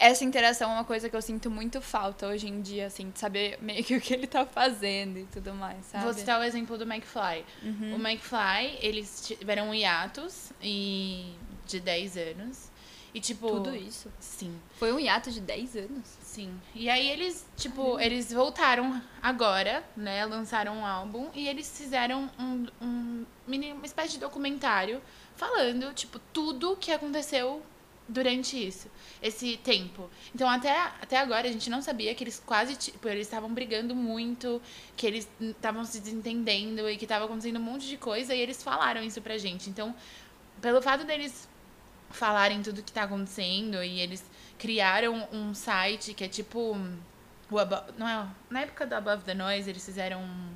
[0.03, 3.21] essa interação é uma coisa que eu sinto muito falta hoje em dia, assim, de
[3.21, 6.03] saber meio que o que ele tá fazendo e tudo mais, sabe?
[6.03, 7.45] Vou citar o exemplo do McFly.
[7.63, 7.95] Uhum.
[7.95, 11.33] O McFly, eles tiveram um hiatus e,
[11.67, 12.73] de 10 anos.
[13.15, 13.47] E, tipo.
[13.47, 14.11] Tudo isso.
[14.19, 14.59] Sim.
[14.77, 16.19] Foi um hiato de 10 anos.
[16.21, 16.53] Sim.
[16.75, 20.25] E aí eles, tipo, eles voltaram agora, né?
[20.25, 25.03] Lançaram um álbum e eles fizeram um, um uma espécie de documentário
[25.37, 27.63] falando, tipo, tudo que aconteceu
[28.09, 28.89] durante isso,
[29.23, 30.11] esse tempo.
[30.35, 33.95] Então, até, até agora, a gente não sabia que eles quase, tipo, eles estavam brigando
[33.95, 34.61] muito,
[34.97, 38.63] que eles estavam se desentendendo e que estava acontecendo um monte de coisa e eles
[38.63, 39.71] falaram isso pra gente.
[39.71, 39.95] Então,
[40.61, 41.49] pelo fato deles
[42.11, 44.25] falarem tudo que tá acontecendo e eles
[44.59, 46.77] criaram um site que é tipo
[47.51, 50.55] o Abo- não é, na época do Above the Noise eles fizeram um,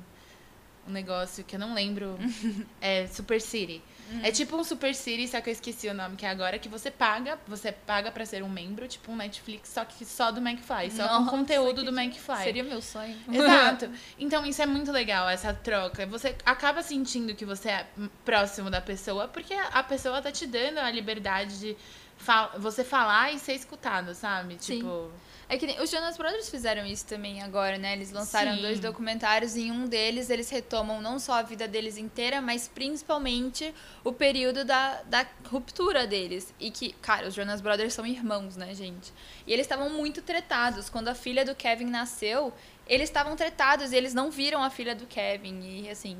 [0.87, 2.17] um negócio que eu não lembro
[2.81, 3.81] é Super City
[4.23, 6.69] é tipo um Super City só que eu esqueci o nome que é agora que
[6.69, 10.39] você paga você paga pra ser um membro tipo um Netflix só que só do
[10.39, 13.15] McFly só com Nossa, conteúdo que do McFly Seria meu sonho.
[13.31, 13.89] Exato.
[14.19, 16.05] Então isso é muito legal, essa troca.
[16.07, 17.87] Você acaba sentindo que você é
[18.25, 21.77] próximo da pessoa, porque a pessoa tá te dando a liberdade de
[22.17, 24.57] fal você falar e ser escutado, sabe?
[24.59, 24.79] Sim.
[24.79, 25.11] Tipo.
[25.49, 27.93] É que nem, os Jonas Brothers fizeram isso também agora, né?
[27.93, 28.61] Eles lançaram Sim.
[28.61, 32.67] dois documentários e em um deles eles retomam não só a vida deles inteira, mas
[32.67, 36.53] principalmente o período da, da ruptura deles.
[36.59, 39.13] E que, cara, os Jonas Brothers são irmãos, né, gente?
[39.45, 40.89] E eles estavam muito tretados.
[40.89, 42.53] Quando a filha do Kevin nasceu,
[42.85, 45.61] eles estavam tretados e eles não viram a filha do Kevin.
[45.61, 46.17] E assim,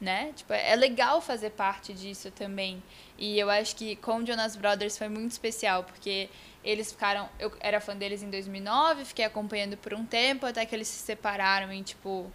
[0.00, 0.32] né?
[0.34, 2.82] Tipo, é legal fazer parte disso também.
[3.18, 6.30] E eu acho que com Jonas Brothers foi muito especial, porque
[6.64, 7.28] eles ficaram.
[7.38, 10.98] Eu era fã deles em 2009, fiquei acompanhando por um tempo, até que eles se
[10.98, 12.30] separaram em tipo.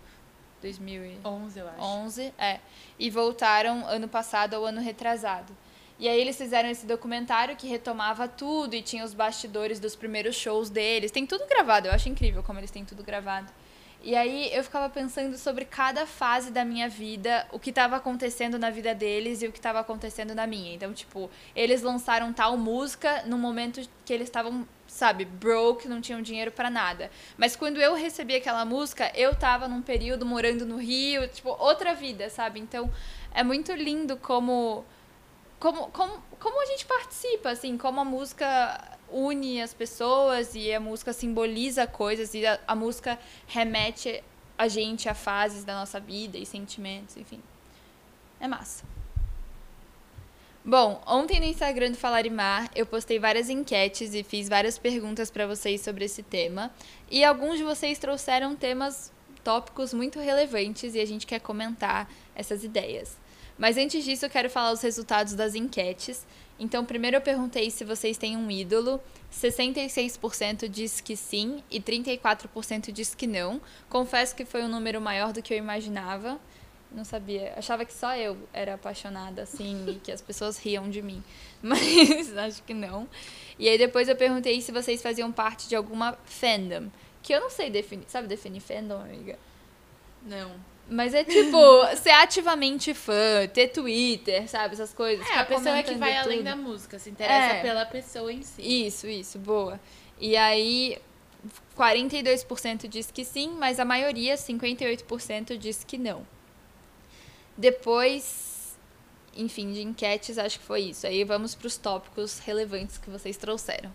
[0.62, 2.34] 2011, 11, eu acho.
[2.40, 2.60] é.
[2.98, 5.56] E voltaram ano passado ou ano retrasado.
[6.00, 10.36] E aí eles fizeram esse documentário que retomava tudo e tinha os bastidores dos primeiros
[10.36, 11.12] shows deles.
[11.12, 13.52] Tem tudo gravado, eu acho incrível como eles têm tudo gravado.
[14.06, 18.60] E aí eu ficava pensando sobre cada fase da minha vida, o que estava acontecendo
[18.60, 20.76] na vida deles e o que estava acontecendo na minha.
[20.76, 26.22] Então, tipo, eles lançaram tal música no momento que eles estavam, sabe, broke, não tinham
[26.22, 27.10] dinheiro pra nada.
[27.36, 31.96] Mas quando eu recebi aquela música, eu tava num período morando no Rio, tipo, outra
[31.96, 32.60] vida, sabe?
[32.60, 32.94] Então,
[33.34, 34.86] é muito lindo como
[35.60, 40.80] como, como, como a gente participa, assim, como a música une as pessoas e a
[40.80, 44.22] música simboliza coisas e a, a música remete
[44.58, 47.42] a gente a fases da nossa vida e sentimentos, enfim.
[48.42, 48.84] É massa.
[50.64, 55.48] Bom, ontem no Instagram do Falarimar eu postei várias enquetes e fiz várias perguntas para
[55.48, 56.70] vocês sobre esse tema.
[57.10, 62.66] E alguns de vocês trouxeram temas, tópicos muito relevantes e a gente quer comentar essas
[62.66, 63.16] ideias.
[63.58, 66.26] Mas antes disso, eu quero falar os resultados das enquetes.
[66.58, 69.02] Então, primeiro eu perguntei se vocês têm um ídolo.
[69.32, 73.62] 66% diz que sim e 34% diz que não.
[73.90, 76.40] Confesso que foi um número maior do que eu imaginava.
[76.92, 77.54] Não sabia.
[77.58, 81.22] Achava que só eu era apaixonada, assim, e que as pessoas riam de mim.
[81.62, 83.08] Mas acho que não.
[83.60, 86.90] E aí depois eu perguntei se vocês faziam parte de alguma fandom.
[87.22, 88.06] Que eu não sei definir.
[88.08, 89.38] Sabe definir fandom, amiga?
[90.26, 90.56] Não.
[90.90, 91.58] Mas é tipo,
[91.98, 94.74] ser ativamente fã, ter Twitter, sabe?
[94.76, 95.28] Essas coisas.
[95.30, 97.62] É, a pessoa que comentando vai além da música, se interessa É.
[97.62, 98.62] pela pessoa em si.
[98.62, 99.80] Isso, isso, boa.
[100.20, 100.98] E aí,
[101.78, 106.26] 42% diz que sim, mas a maioria, 58%, diz que não.
[107.58, 108.78] Depois,
[109.36, 111.08] enfim, de enquetes, acho que foi isso.
[111.08, 113.92] Aí vamos para os tópicos relevantes que vocês trouxeram.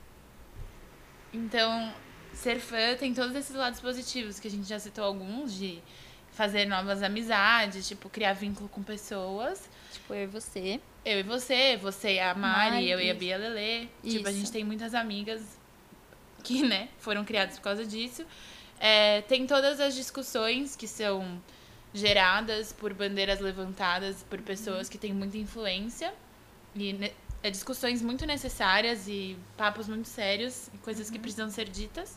[1.32, 1.92] Então,
[2.32, 5.78] ser fã tem todos esses lados positivos, que a gente já citou alguns, de
[6.40, 9.68] fazer novas amizades, tipo, criar vínculo com pessoas.
[9.92, 10.80] Tipo, eu e você.
[11.04, 13.18] Eu e você, você e a Mari, Mari, eu e a isso.
[13.20, 13.80] Bia Lelê.
[14.02, 14.38] Tipo, a Isso.
[14.38, 15.42] gente tem muitas amigas
[16.42, 18.24] que, né, foram criadas por causa disso.
[18.78, 21.38] É, tem todas as discussões que são
[21.92, 26.10] geradas por bandeiras levantadas por pessoas que têm muita influência.
[26.74, 31.68] E ne- é, discussões muito necessárias e papos muito sérios e coisas que precisam ser
[31.68, 32.16] ditas.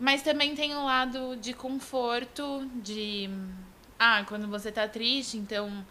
[0.00, 3.28] Mas também tem um lado de conforto, de.
[3.98, 5.86] Ah, quando você tá triste, então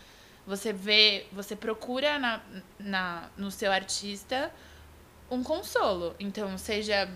[0.48, 2.42] você vê, você procura na,
[2.80, 4.52] na, no seu artista
[5.30, 6.16] um consolo.
[6.20, 7.08] Então, seja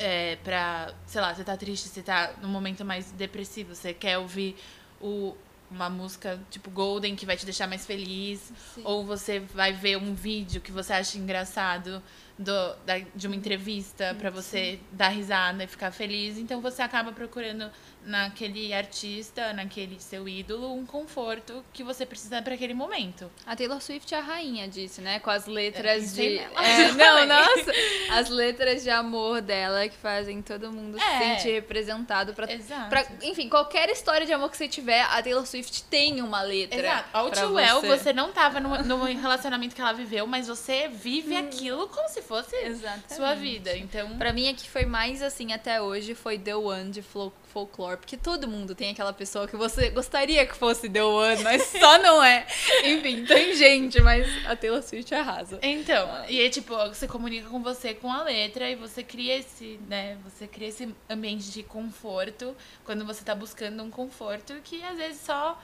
[0.00, 4.18] é, pra, sei lá, você tá triste, você tá num momento mais depressivo, você quer
[4.18, 4.56] ouvir
[5.00, 5.36] o,
[5.70, 10.12] uma música tipo Golden que vai te deixar mais feliz, ou você vai ver um
[10.12, 12.02] vídeo que você acha engraçado
[12.40, 16.38] do, da, de uma entrevista pra você dar risada e ficar feliz.
[16.38, 17.70] Então você acaba procurando
[18.02, 23.30] naquele artista, naquele seu ídolo, um conforto que você precisa pra aquele momento.
[23.46, 25.18] A Taylor Swift é a rainha disso, né?
[25.20, 26.36] Com as letras de.
[26.36, 26.64] nela.
[26.64, 27.72] É, não, nossa!
[28.12, 31.36] As letras de amor dela que fazem todo mundo se É.
[31.36, 32.88] sentir representado pra, Exato.
[32.88, 33.04] pra.
[33.22, 36.78] Enfim, qualquer história de amor que você tiver, a Taylor Swift tem uma letra.
[36.80, 37.08] Exato.
[37.12, 38.14] All Too Well, você.
[38.14, 42.54] não tava no, no relacionamento que ela viveu, mas você vive aquilo como se fosse
[42.56, 43.14] Exatamente.
[43.14, 43.76] sua vida.
[43.76, 47.32] Então, Pra mim, a que foi mais assim até hoje foi The One de Fol-
[47.52, 47.96] Folklore.
[47.96, 51.98] Porque todo mundo tem aquela pessoa que você gostaria que fosse The One, mas só
[51.98, 52.46] não é.
[52.84, 55.58] Enfim, tem gente, mas a Taylor Swift arrasa.
[55.60, 59.80] Então, e é tipo, você comunica com você com a letra e você cria esse,
[59.88, 64.96] né, você cria esse ambiente de conforto quando você tá buscando um conforto que às
[64.96, 65.60] vezes só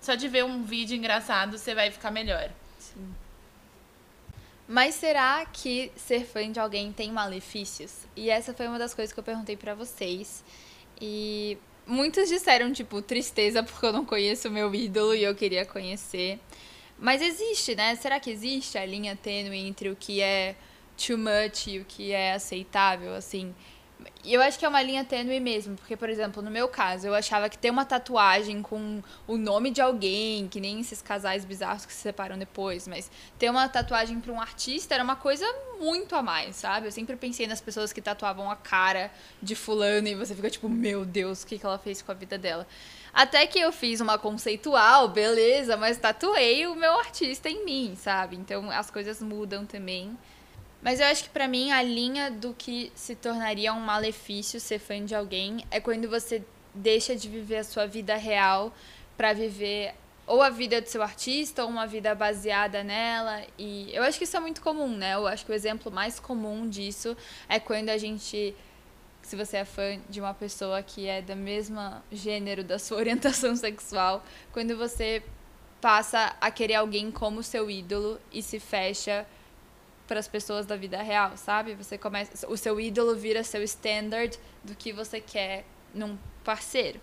[0.00, 2.50] só de ver um vídeo engraçado você vai ficar melhor.
[4.72, 8.06] Mas será que ser fã de alguém tem malefícios?
[8.16, 10.42] E essa foi uma das coisas que eu perguntei pra vocês.
[10.98, 15.66] E muitos disseram, tipo, tristeza porque eu não conheço o meu ídolo e eu queria
[15.66, 16.40] conhecer.
[16.98, 17.94] Mas existe, né?
[17.96, 20.56] Será que existe a linha tênue entre o que é
[20.96, 23.54] too much e o que é aceitável, assim?
[24.24, 27.06] E eu acho que é uma linha tênue mesmo, porque, por exemplo, no meu caso,
[27.06, 31.44] eu achava que ter uma tatuagem com o nome de alguém, que nem esses casais
[31.44, 35.44] bizarros que se separam depois, mas ter uma tatuagem pra um artista era uma coisa
[35.80, 36.86] muito a mais, sabe?
[36.86, 39.10] Eu sempre pensei nas pessoas que tatuavam a cara
[39.42, 42.14] de fulano e você fica tipo, meu Deus, o que, que ela fez com a
[42.14, 42.66] vida dela?
[43.12, 48.36] Até que eu fiz uma conceitual, beleza, mas tatuei o meu artista em mim, sabe?
[48.36, 50.16] Então as coisas mudam também.
[50.82, 54.80] Mas eu acho que pra mim a linha do que se tornaria um malefício ser
[54.80, 56.42] fã de alguém é quando você
[56.74, 58.74] deixa de viver a sua vida real
[59.16, 59.94] pra viver
[60.26, 63.44] ou a vida do seu artista ou uma vida baseada nela.
[63.56, 65.14] E eu acho que isso é muito comum, né?
[65.14, 67.16] Eu acho que o exemplo mais comum disso
[67.48, 68.54] é quando a gente
[69.22, 73.54] se você é fã de uma pessoa que é do mesmo gênero da sua orientação
[73.54, 75.22] sexual, quando você
[75.80, 79.24] passa a querer alguém como seu ídolo e se fecha
[80.06, 81.74] para as pessoas da vida real, sabe?
[81.74, 87.00] Você começa, o seu ídolo vira seu standard do que você quer num parceiro.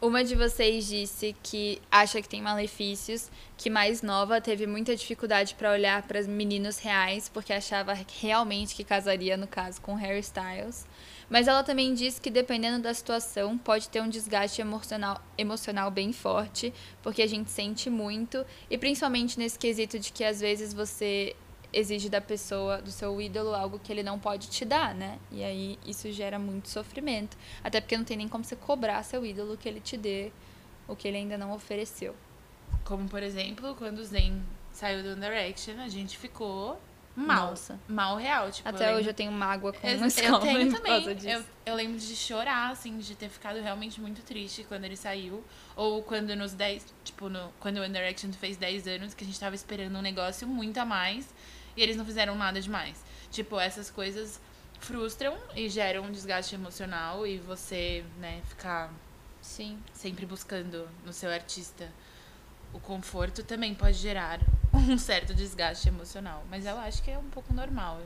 [0.00, 5.54] Uma de vocês disse que acha que tem malefícios, que mais nova teve muita dificuldade
[5.54, 10.86] para olhar para meninos reais, porque achava realmente que casaria, no caso, com Harry Styles.
[11.28, 16.12] Mas ela também disse que, dependendo da situação, pode ter um desgaste emocional, emocional bem
[16.12, 21.34] forte, porque a gente sente muito, e principalmente nesse quesito de que às vezes você
[21.72, 25.18] exige da pessoa, do seu ídolo, algo que ele não pode te dar, né?
[25.30, 27.36] E aí isso gera muito sofrimento.
[27.62, 30.30] Até porque não tem nem como você cobrar seu ídolo que ele te dê
[30.86, 32.14] o que ele ainda não ofereceu.
[32.84, 34.40] Como, por exemplo, quando o Zayn
[34.72, 36.78] saiu do Direction, a gente ficou
[37.16, 37.50] mal.
[37.50, 37.78] Nossa.
[37.88, 38.50] Mal real.
[38.50, 41.14] Tipo, Até lembro- hoje eu tenho mágoa com Eu, uma eu escola tenho por causa
[41.14, 41.32] também.
[41.32, 45.44] Eu, eu lembro de chorar, assim, de ter ficado realmente muito triste quando ele saiu.
[45.76, 49.26] Ou quando nos 10, tipo, no, quando o One Direction fez 10 anos, que a
[49.26, 51.28] gente tava esperando um negócio muito a mais
[51.76, 53.02] e eles não fizeram nada demais.
[53.30, 54.40] Tipo, essas coisas
[54.80, 58.92] frustram e geram um desgaste emocional e você, né, ficar
[59.40, 59.78] Sim.
[59.92, 61.90] sempre buscando no seu artista
[62.72, 64.40] o conforto também pode gerar
[64.90, 66.44] um certo desgaste emocional.
[66.50, 68.00] Mas eu acho que é um pouco normal.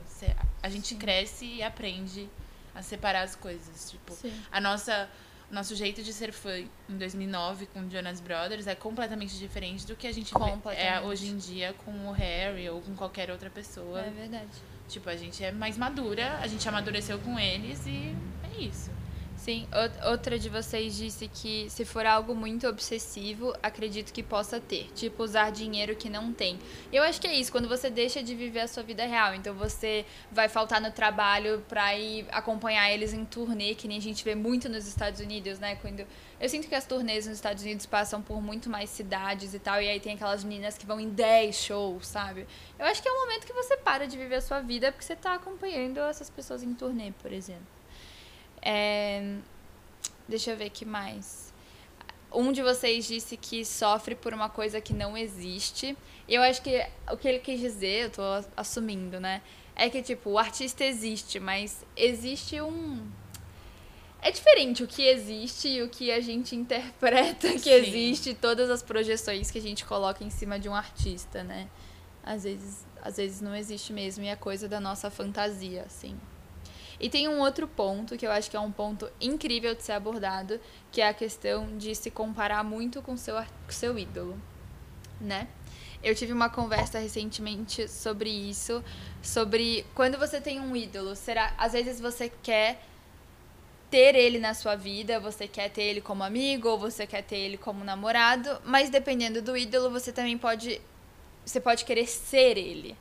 [0.61, 2.29] A gente cresce e aprende
[2.73, 3.89] a separar as coisas.
[3.91, 4.33] Tipo, Sim.
[4.51, 5.09] a nossa
[5.51, 9.95] nosso jeito de ser fã em 2009 com o Jonas Brothers é completamente diferente do
[9.95, 10.31] que a gente
[10.77, 14.01] é hoje em dia com o Harry ou com qualquer outra pessoa.
[14.01, 14.49] É verdade.
[14.87, 18.91] Tipo, a gente é mais madura, a gente amadureceu com eles e é isso.
[19.49, 24.59] Sim, ou- outra de vocês disse que se for algo muito obsessivo, acredito que possa
[24.59, 24.91] ter.
[24.93, 26.59] Tipo, usar dinheiro que não tem.
[26.93, 29.33] Eu acho que é isso, quando você deixa de viver a sua vida real.
[29.33, 34.01] Então você vai faltar no trabalho pra ir acompanhar eles em turnê, que nem a
[34.01, 35.77] gente vê muito nos Estados Unidos, né?
[35.77, 36.05] Quando.
[36.39, 39.81] Eu sinto que as turnês nos Estados Unidos passam por muito mais cidades e tal,
[39.81, 42.45] e aí tem aquelas meninas que vão em 10 shows, sabe?
[42.77, 45.03] Eu acho que é um momento que você para de viver a sua vida porque
[45.03, 47.78] você tá acompanhando essas pessoas em turnê, por exemplo.
[48.61, 49.37] É,
[50.29, 51.51] Deixa eu ver que mais.
[52.31, 55.97] Um de vocês disse que sofre por uma coisa que não existe.
[56.27, 58.21] Eu acho que o que ele quis dizer, eu tô
[58.55, 59.41] assumindo, né?
[59.75, 63.07] É que, tipo, o artista existe, mas existe um.
[64.21, 67.71] É diferente o que existe e o que a gente interpreta que Sim.
[67.71, 71.67] existe, todas as projeções que a gente coloca em cima de um artista, né?
[72.21, 76.15] Às vezes, às vezes não existe mesmo e é coisa da nossa fantasia, assim.
[76.99, 79.93] E tem um outro ponto que eu acho que é um ponto incrível de ser
[79.93, 80.59] abordado,
[80.91, 84.37] que é a questão de se comparar muito com seu, com seu ídolo,
[85.19, 85.47] né?
[86.03, 88.83] Eu tive uma conversa recentemente sobre isso,
[89.21, 92.81] sobre quando você tem um ídolo, será, às vezes você quer
[93.89, 97.37] ter ele na sua vida, você quer ter ele como amigo ou você quer ter
[97.37, 100.81] ele como namorado, mas dependendo do ídolo, você também pode
[101.45, 102.95] você pode querer ser ele.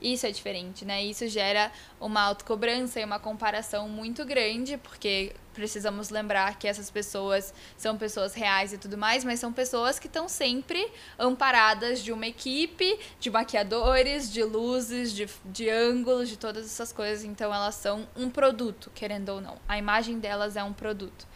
[0.00, 1.02] Isso é diferente, né?
[1.04, 7.52] Isso gera uma autocobrança e uma comparação muito grande, porque precisamos lembrar que essas pessoas
[7.76, 12.26] são pessoas reais e tudo mais, mas são pessoas que estão sempre amparadas de uma
[12.26, 17.22] equipe, de maquiadores, de luzes, de, de ângulos, de todas essas coisas.
[17.22, 19.58] Então elas são um produto, querendo ou não.
[19.68, 21.28] A imagem delas é um produto.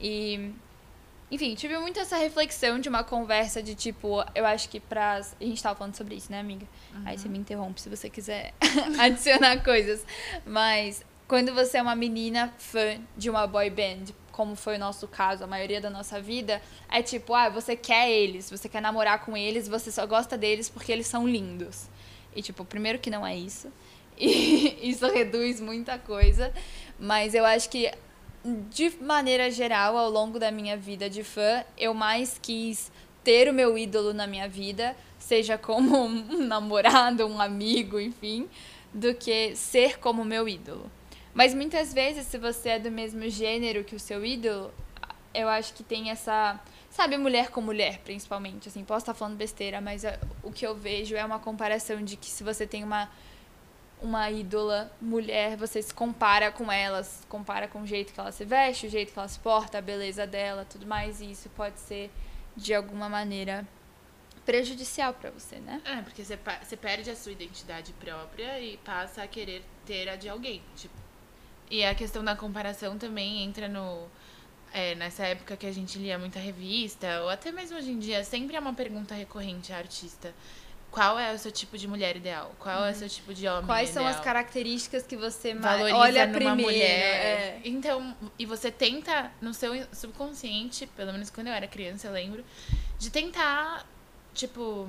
[0.00, 0.52] E
[1.30, 5.20] enfim, tive muito essa reflexão de uma conversa de tipo, eu acho que pra.
[5.40, 6.66] A gente tava falando sobre isso, né, amiga?
[7.04, 8.54] Aí você me interrompe se você quiser
[8.98, 10.06] adicionar coisas.
[10.46, 15.08] Mas quando você é uma menina fã de uma boy band, como foi o nosso
[15.08, 19.24] caso, a maioria da nossa vida, é tipo, ah, você quer eles, você quer namorar
[19.24, 21.88] com eles, você só gosta deles porque eles são lindos.
[22.36, 23.72] E tipo, primeiro que não é isso.
[24.16, 26.52] E isso reduz muita coisa.
[27.00, 27.90] Mas eu acho que
[28.70, 32.92] de maneira geral, ao longo da minha vida de fã, eu mais quis
[33.24, 38.48] ter o meu ídolo na minha vida, seja como um namorado, um amigo, enfim,
[38.92, 40.90] do que ser como meu ídolo.
[41.34, 44.72] Mas muitas vezes, se você é do mesmo gênero que o seu ídolo,
[45.34, 46.58] eu acho que tem essa.
[46.88, 48.68] Sabe, mulher com mulher, principalmente.
[48.68, 52.16] Assim, posso estar falando besteira, mas é- o que eu vejo é uma comparação de
[52.16, 53.10] que se você tem uma
[54.06, 58.32] uma ídola mulher, você se compara com ela, se compara com o jeito que ela
[58.32, 61.48] se veste, o jeito que ela se porta, a beleza dela, tudo mais, e isso
[61.50, 62.10] pode ser
[62.56, 63.66] de alguma maneira
[64.46, 65.82] prejudicial pra você, né?
[65.84, 70.14] É, porque você, você perde a sua identidade própria e passa a querer ter a
[70.14, 70.62] de alguém.
[70.76, 70.94] Tipo.
[71.68, 74.06] E a questão da comparação também entra no.
[74.72, 78.22] é, nessa época que a gente lia muita revista, ou até mesmo hoje em dia,
[78.22, 80.32] sempre é uma pergunta recorrente à artista.
[80.96, 82.54] Qual é o seu tipo de mulher ideal?
[82.58, 83.66] Qual é o seu tipo de homem Uhum.
[83.66, 84.18] Quais são ideal?
[84.18, 86.62] as características que você mais valoriza olha numa primeiro?
[86.62, 87.26] mulher.
[87.26, 87.60] é.
[87.66, 92.42] Então, e você tenta, no seu subconsciente, pelo menos quando eu era criança, eu lembro,
[92.98, 93.84] de tentar,
[94.32, 94.88] tipo,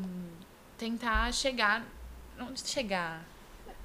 [0.77, 1.83] tentar chegar.
[2.37, 3.21] Não chegar.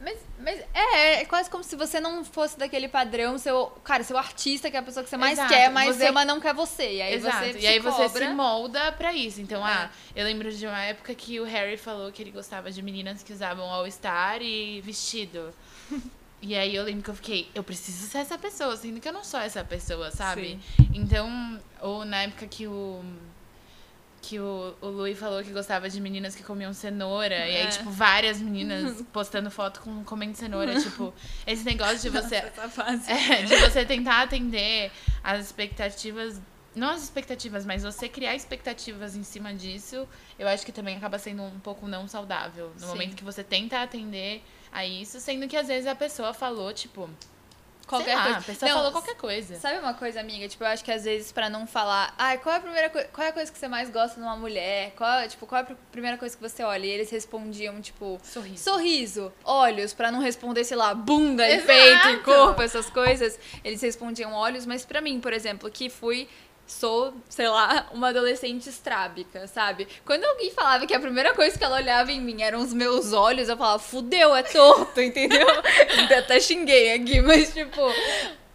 [0.03, 4.19] Mas, mas é, é quase como se você não fosse daquele padrão, seu, cara, seu
[4.19, 5.53] artista, que é a pessoa que você mais Exato.
[5.55, 6.95] quer, mas Você- ama não quer você.
[6.95, 7.39] E aí Exato.
[7.39, 8.27] você e se aí você cobra.
[8.29, 9.41] se molda pra isso.
[9.41, 9.71] Então, É.
[9.73, 13.23] ah, eu lembro de uma época que o Harry falou que ele gostava de meninas
[13.23, 15.55] que usavam All-Star e vestido.
[16.45, 19.13] E aí eu lembro que eu fiquei, eu preciso ser essa pessoa, sendo que eu
[19.13, 20.59] não sou essa pessoa, sabe?
[20.93, 23.01] Então, ou na época que o
[24.23, 27.35] que o, o Lui falou que gostava de meninas que comiam cenoura.
[27.35, 27.63] E É.
[27.63, 30.81] aí, tipo, várias meninas postando foto com comendo cenoura.
[30.81, 31.13] tipo,
[31.47, 32.41] esse negócio de você.
[32.41, 33.11] Fase.
[33.13, 34.93] É, de você tentar atender
[35.25, 36.41] as expectativas.
[36.75, 40.09] Não as expectativas, mas você criar expectativas em cima disso,
[40.39, 42.73] eu acho que também acaba sendo um pouco não saudável.
[42.75, 42.87] No Sim.
[42.87, 44.43] momento que você tenta atender
[44.73, 47.11] a isso, sendo que às vezes a pessoa falou, tipo.
[47.99, 48.39] Qualquer lá, coisa.
[48.39, 49.55] A pessoa Não, falou qualquer coisa.
[49.57, 50.49] Sabe uma coisa, amiga?
[50.49, 53.09] Tipo, eu acho que às vezes pra não falar, ai, qual é a primeira coisa,
[53.13, 54.93] qual é a coisa que você mais gosta numa mulher?
[54.97, 56.85] Qual, é, tipo, qual é a pr- primeira coisa que você olha?
[56.87, 58.63] E eles respondiam, tipo, Sorriso.
[58.65, 63.39] sorriso, olhos, pra não responder, sei lá, bunda e peito e corpo, essas coisas.
[63.65, 66.29] Eles respondiam olhos, mas pra mim, por exemplo, que fui
[66.67, 69.87] sou, sei lá, uma adolescente estrábica, sabe?
[70.05, 73.13] Quando alguém falava que a primeira coisa que ela olhava em mim eram os meus
[73.13, 75.47] olhos, eu falava, fudeu, é torto, entendeu?
[76.19, 77.81] Até xinguei aqui, mas tipo,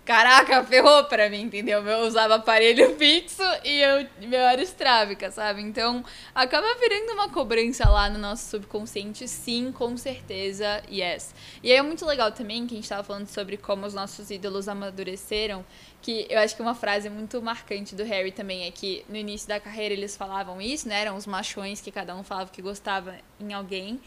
[0.08, 1.86] caraca, ferrou pra mim, entendeu?
[1.86, 5.62] Eu usava aparelho fixo e eu, meu era estrábica, sabe?
[5.62, 6.04] Então,
[6.34, 11.36] acaba virando uma cobrança lá no nosso subconsciente, sim, com certeza, yes.
[11.62, 14.32] E aí é muito legal também que a gente tava falando sobre como os nossos
[14.32, 15.66] ídolos amadureceram,
[16.02, 19.48] que eu acho que uma frase muito marcante do Harry também é que no início
[19.48, 21.02] da carreira eles falavam isso, né?
[21.02, 24.00] Eram os machões que cada um falava que gostava em alguém.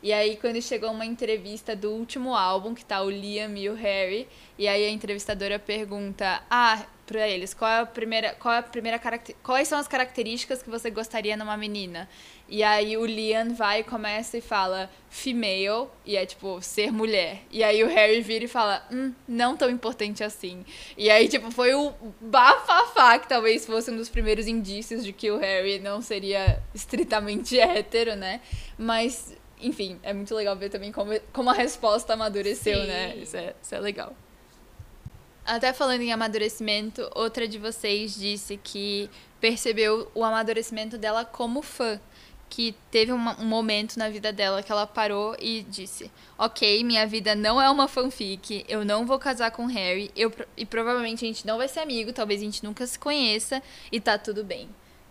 [0.00, 3.74] E aí, quando chegou uma entrevista do último álbum, que tá o Liam e o
[3.74, 8.34] Harry, e aí a entrevistadora pergunta: Ah, pra eles, qual é a primeira.
[8.34, 9.00] Qual é a primeira.
[9.42, 12.08] Quais são as características que você gostaria numa menina?
[12.48, 17.42] E aí o Liam vai e começa e fala female, e é tipo, ser mulher.
[17.50, 20.64] E aí o Harry vira e fala, hum, não tão importante assim.
[20.96, 25.30] E aí, tipo, foi o bafafá que talvez fosse um dos primeiros indícios de que
[25.30, 28.40] o Harry não seria estritamente hétero, né?
[28.78, 32.86] Mas, enfim, é muito legal ver também como, como a resposta amadureceu, Sim.
[32.86, 33.16] né?
[33.16, 34.14] Isso é, isso é legal.
[35.44, 39.08] Até falando em amadurecimento, outra de vocês disse que
[39.40, 41.98] percebeu o amadurecimento dela como fã.
[42.48, 47.34] Que teve um momento na vida dela que ela parou e disse: Ok, minha vida
[47.34, 51.46] não é uma fanfic, eu não vou casar com Harry, eu, e provavelmente a gente
[51.46, 54.68] não vai ser amigo, talvez a gente nunca se conheça, e tá tudo bem.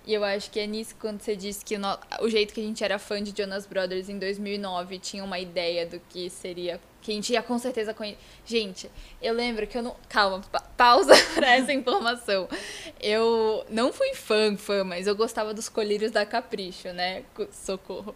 [0.07, 1.79] E eu acho que é nisso quando você disse que o,
[2.21, 5.85] o jeito que a gente era fã de Jonas Brothers em 2009 tinha uma ideia
[5.85, 6.79] do que seria.
[7.01, 8.17] Que a gente ia com certeza conhecer.
[8.45, 8.91] Gente,
[9.21, 9.95] eu lembro que eu não.
[10.09, 12.49] Calma, pa- pausa pra essa informação.
[12.99, 17.23] Eu não fui fã, fã, mas eu gostava dos colírios da Capricho, né?
[17.33, 18.13] Co- Socorro.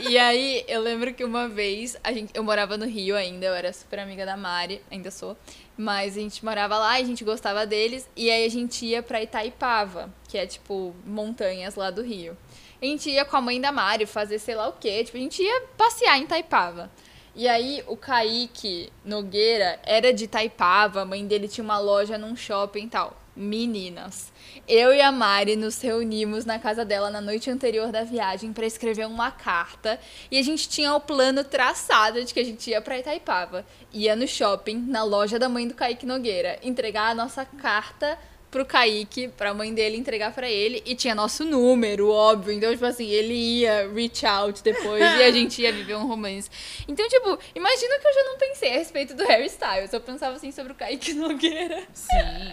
[0.00, 3.54] E aí eu lembro que uma vez a gente, eu morava no Rio ainda, eu
[3.54, 5.36] era super amiga da Mari, ainda sou.
[5.76, 8.08] Mas a gente morava lá e a gente gostava deles.
[8.14, 12.36] E aí a gente ia pra Itaipava, que é tipo montanhas lá do Rio.
[12.82, 15.02] A gente ia com a mãe da Mari fazer sei lá o quê.
[15.04, 16.90] Tipo, a gente ia passear em Itaipava.
[17.36, 22.36] E aí o Kaique Nogueira era de Itaipava, a mãe dele tinha uma loja num
[22.36, 23.16] shopping e tal.
[23.36, 24.32] Meninas,
[24.68, 28.64] eu e a Mari nos reunimos na casa dela na noite anterior da viagem pra
[28.64, 29.98] escrever uma carta
[30.30, 34.14] e a gente tinha o plano traçado de que a gente ia pra Itaipava, ia
[34.14, 38.16] no shopping, na loja da mãe do Kaique Nogueira, entregar a nossa carta
[38.54, 42.52] pro Kaique, pra mãe dele entregar pra ele, e tinha nosso número, óbvio.
[42.52, 46.48] Então, tipo assim, ele ia reach out depois e a gente ia viver um romance.
[46.86, 49.92] Então, tipo, imagina que eu já não pensei a respeito do Harry Styles.
[49.92, 51.82] Eu pensava assim sobre o Kaique Nogueira.
[51.92, 52.52] Sim.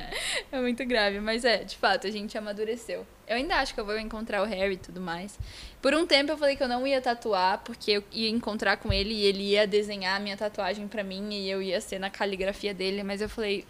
[0.52, 3.06] É muito grave, mas é, de fato, a gente amadureceu.
[3.28, 5.38] Eu ainda acho que eu vou encontrar o Harry e tudo mais.
[5.84, 8.92] Por um tempo eu falei que eu não ia tatuar, porque eu ia encontrar com
[8.92, 12.10] ele e ele ia desenhar a minha tatuagem pra mim e eu ia ser na
[12.10, 13.66] caligrafia dele, mas eu falei,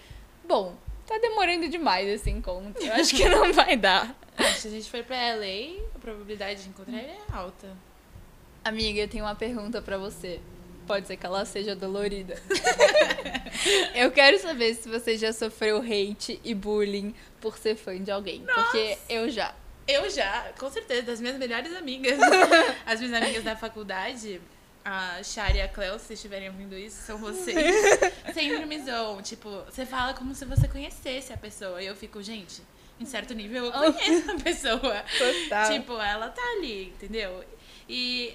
[0.47, 0.77] bom,
[1.12, 2.84] tá demorando demais esse encontro.
[2.84, 4.16] Eu acho que não vai dar.
[4.38, 7.68] Que se a gente for pra LA, a probabilidade de encontrar ele é alta.
[8.64, 10.39] Amiga, eu tenho uma pergunta pra você.
[10.88, 12.41] Pode ser que ela seja dolorida.
[13.95, 18.45] eu quero saber se você já sofreu hate e bullying por ser fã de alguém.
[18.45, 19.53] Porque eu já.
[19.88, 22.18] Eu já, com certeza, das minhas melhores amigas.
[22.86, 24.39] As minhas amigas da faculdade,
[24.84, 27.55] a Shari e a Cleo, se estiverem ouvindo isso, são vocês.
[28.34, 29.21] Sempre me zoam.
[29.21, 31.82] Tipo, você fala como se você conhecesse a pessoa.
[31.82, 32.61] E eu fico, gente,
[32.99, 35.03] em certo nível eu conheço a pessoa.
[35.17, 35.71] Total.
[35.71, 37.43] Tipo, ela tá ali, entendeu?
[37.88, 38.34] E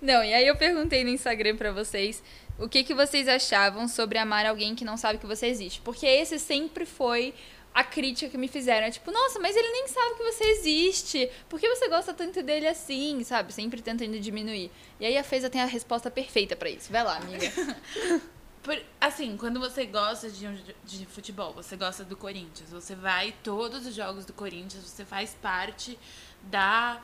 [0.00, 2.22] Não, e aí eu perguntei no Instagram pra vocês
[2.58, 5.80] o que, que vocês achavam sobre amar alguém que não sabe que você existe.
[5.80, 7.34] Porque esse sempre foi
[7.72, 8.86] a crítica que me fizeram.
[8.86, 11.30] É tipo, nossa, mas ele nem sabe que você existe.
[11.48, 13.52] Por que você gosta tanto dele assim, sabe?
[13.52, 14.70] Sempre tentando diminuir.
[14.98, 16.90] E aí a Feza tem a resposta perfeita pra isso.
[16.92, 17.46] Vai lá, amiga.
[18.62, 20.46] Por- assim, quando você gosta de,
[20.84, 25.34] de futebol, você gosta do Corinthians, você vai todos os jogos do Corinthians, você faz
[25.40, 25.98] parte
[26.42, 27.00] da.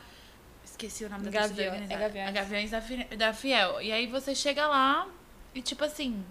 [0.63, 1.95] Esqueci o nome da torcida organizada.
[1.95, 2.29] é Gaviões.
[2.29, 3.81] A Gaviões da Fiel.
[3.81, 5.09] E aí você chega lá
[5.55, 6.23] e, tipo assim,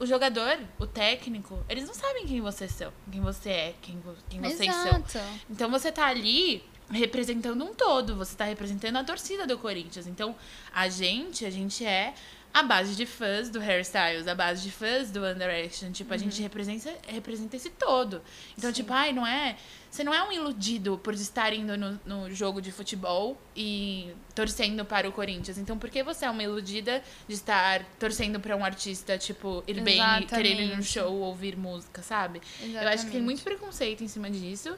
[0.00, 4.40] o jogador, o técnico, eles não sabem quem você são, quem você é, quem, quem
[4.40, 4.98] vocês são.
[4.98, 5.18] Exato.
[5.48, 10.06] Então você tá ali representando um todo, você tá representando a torcida do Corinthians.
[10.06, 10.34] Então,
[10.74, 12.14] a gente, a gente é
[12.52, 15.92] a base de fãs do hairstyles, a base de fãs do One Direction.
[15.92, 18.22] Tipo, a gente representa, representa esse todo.
[18.58, 19.56] Então, tipo, ai, não é.
[19.90, 24.84] Você não é um iludido por estar indo no, no jogo de futebol e torcendo
[24.84, 25.58] para o Corinthians.
[25.58, 29.80] Então, por que você é uma iludida de estar torcendo para um artista, tipo, ir
[29.80, 30.84] bem querer ir no Exatamente.
[30.86, 32.40] show, ouvir música, sabe?
[32.60, 33.22] Eu acho que tem Exatamente.
[33.22, 34.76] muito preconceito em cima disso.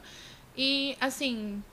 [0.57, 1.63] E, assim.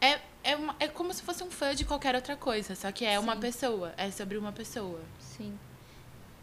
[0.00, 3.04] É, é, uma- é como se fosse um fã de qualquer outra coisa, só que
[3.04, 3.40] é uma Sim.
[3.40, 3.94] pessoa.
[3.96, 5.00] É sobre uma pessoa.
[5.18, 5.58] Sim.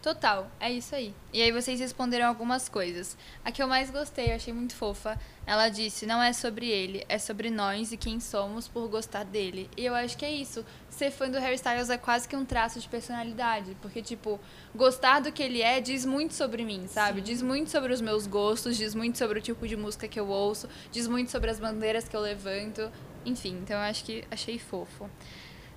[0.02, 1.14] Total, é isso aí.
[1.32, 3.16] E aí vocês responderam algumas coisas.
[3.46, 5.16] A que eu mais gostei, eu achei muito fofa.
[5.46, 9.70] Ela disse: não é sobre ele, é sobre nós e quem somos por gostar dele.
[9.78, 10.66] E eu acho que é isso.
[10.90, 13.78] Ser fã do Harry Styles é quase que um traço de personalidade.
[13.80, 14.40] Porque, tipo,
[14.74, 17.22] gostar do que ele é diz muito sobre mim, sabe?
[17.22, 20.28] Diz muito sobre os meus gostos, diz muito sobre o tipo de música que eu
[20.28, 22.92] ouço, diz muito sobre as bandeiras que eu levanto.
[23.24, 25.08] Enfim, então eu acho que achei fofo.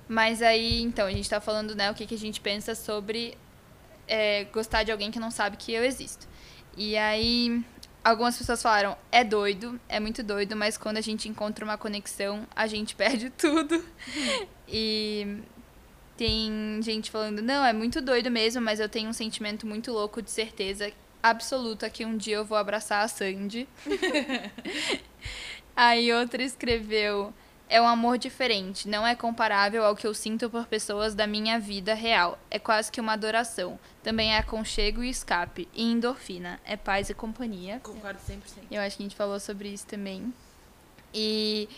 [0.09, 3.39] Mas aí, então, a gente tá falando, né, o que, que a gente pensa sobre
[4.07, 6.27] é, gostar de alguém que não sabe que eu existo.
[6.77, 7.65] E aí,
[8.03, 12.47] algumas pessoas falaram, é doido, é muito doido, mas quando a gente encontra uma conexão,
[12.55, 13.85] a gente perde tudo.
[14.69, 15.39] e
[16.17, 20.23] tem gente falando, não, é muito doido mesmo, mas eu tenho um sentimento muito louco
[20.23, 20.93] de certeza
[21.23, 23.67] absoluta que um dia eu vou abraçar a Sandy.
[25.75, 27.33] Aí outra escreveu:
[27.69, 31.59] É um amor diferente, não é comparável ao que eu sinto por pessoas da minha
[31.59, 32.39] vida real.
[32.51, 33.79] É quase que uma adoração.
[34.03, 35.67] Também é aconchego e escape.
[35.73, 36.61] E endorfina.
[36.65, 37.81] É paz e companhia.
[37.83, 38.65] Concordo 100%.
[38.71, 40.33] Eu acho que a gente falou sobre isso também.
[41.13, 41.69] E.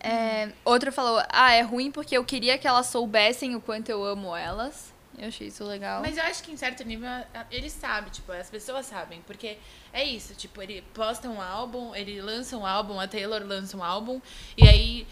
[0.00, 4.02] é, outra falou: Ah, é ruim porque eu queria que elas soubessem o quanto eu
[4.02, 4.89] amo elas.
[5.20, 6.00] Eu achei isso legal.
[6.00, 7.10] Mas eu acho que em certo nível
[7.50, 9.58] ele sabe, tipo, as pessoas sabem, porque
[9.92, 13.84] é isso, tipo, ele posta um álbum, ele lança um álbum, a Taylor lança um
[13.84, 14.18] álbum,
[14.56, 15.06] e aí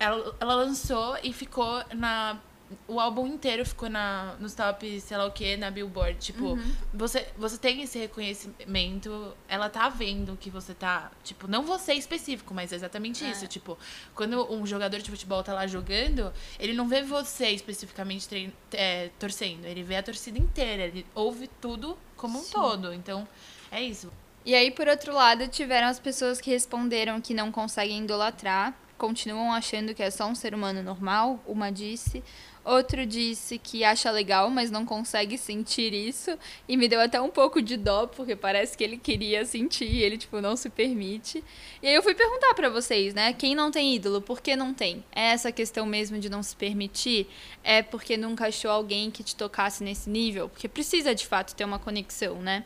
[0.00, 2.40] ela, ela lançou e ficou na.
[2.86, 6.18] O álbum inteiro ficou na, nos top, sei lá o que, na Billboard.
[6.20, 6.56] Tipo,
[6.94, 11.10] você, você tem esse reconhecimento, ela tá vendo que você tá.
[11.24, 13.46] Tipo, não você específico, mas é exatamente isso.
[13.46, 13.78] Tipo,
[14.14, 19.10] quando um jogador de futebol tá lá jogando, ele não vê você especificamente trein- é,
[19.18, 22.92] torcendo, ele vê a torcida inteira, ele ouve tudo como um todo.
[22.94, 23.26] Então,
[23.70, 24.10] é isso.
[24.44, 29.50] E aí, por outro lado, tiveram as pessoas que responderam que não conseguem idolatrar, continuam
[29.50, 32.22] achando que é só um ser humano normal, uma disse.
[32.62, 36.38] Outro disse que acha legal, mas não consegue sentir isso.
[36.68, 40.02] E me deu até um pouco de dó, porque parece que ele queria sentir e
[40.02, 41.42] ele, tipo, não se permite.
[41.82, 43.32] E aí eu fui perguntar pra vocês, né?
[43.32, 45.02] Quem não tem ídolo, por que não tem?
[45.10, 47.26] É essa questão mesmo de não se permitir?
[47.64, 50.50] É porque nunca achou alguém que te tocasse nesse nível?
[50.50, 52.64] Porque precisa, de fato, ter uma conexão, né?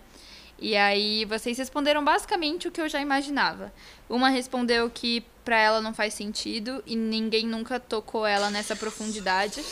[0.59, 3.73] E aí vocês responderam basicamente o que eu já imaginava.
[4.09, 9.63] Uma respondeu que pra ela não faz sentido e ninguém nunca tocou ela nessa profundidade.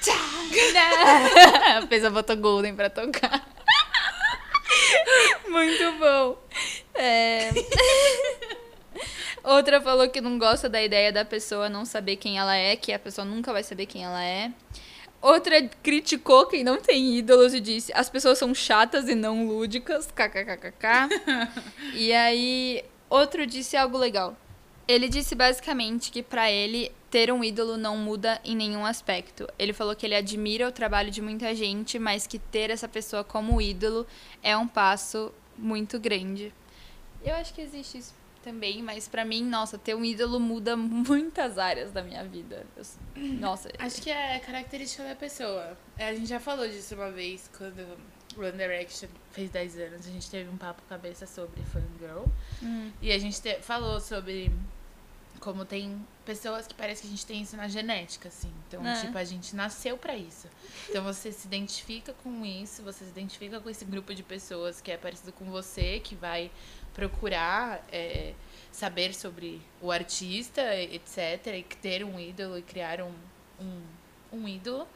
[1.76, 3.46] a Pesa botou Golden pra tocar.
[5.48, 6.38] Muito bom.
[6.94, 7.50] É...
[9.42, 12.92] Outra falou que não gosta da ideia da pessoa não saber quem ela é, que
[12.92, 14.52] a pessoa nunca vai saber quem ela é.
[15.20, 20.06] Outra criticou quem não tem ídolos e disse: as pessoas são chatas e não lúdicas.
[20.06, 21.08] KKKKK.
[21.94, 24.36] e aí, outro disse algo legal.
[24.88, 29.46] Ele disse basicamente que pra ele ter um ídolo não muda em nenhum aspecto.
[29.58, 33.22] Ele falou que ele admira o trabalho de muita gente, mas que ter essa pessoa
[33.22, 34.06] como ídolo
[34.42, 36.52] é um passo muito grande.
[37.22, 41.58] Eu acho que existe isso também, mas pra mim, nossa, ter um ídolo muda muitas
[41.58, 42.66] áreas da minha vida.
[42.76, 42.84] Eu-
[43.38, 45.76] nossa, Acho que é característica da pessoa.
[45.98, 47.80] É, A gente já falou disso uma vez quando
[48.36, 50.06] One Direction fez 10 anos.
[50.06, 52.24] A gente teve um papo cabeça sobre Fangirl.
[52.62, 52.90] Hum.
[53.02, 54.50] E a gente te- falou sobre
[55.40, 58.52] como tem pessoas que parece que a gente tem isso na genética, assim.
[58.68, 59.00] Então, É.
[59.00, 60.46] tipo, a gente nasceu pra isso.
[60.88, 64.90] Então você se identifica com isso, você se identifica com esse grupo de pessoas que
[64.92, 66.50] é parecido com você, que vai
[66.94, 68.34] procurar é,
[68.72, 71.46] saber sobre o artista, etc.
[71.46, 73.14] E ter um ídolo e criar um,
[73.60, 73.82] um,
[74.32, 74.86] um ídolo.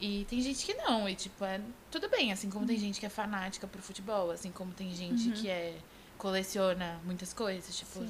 [0.00, 1.60] E tem gente que não, e tipo, é
[1.90, 5.30] tudo bem, assim como tem gente que é fanática pro futebol, assim como tem gente
[5.32, 5.76] que é
[6.16, 8.04] coleciona muitas coisas, tipo,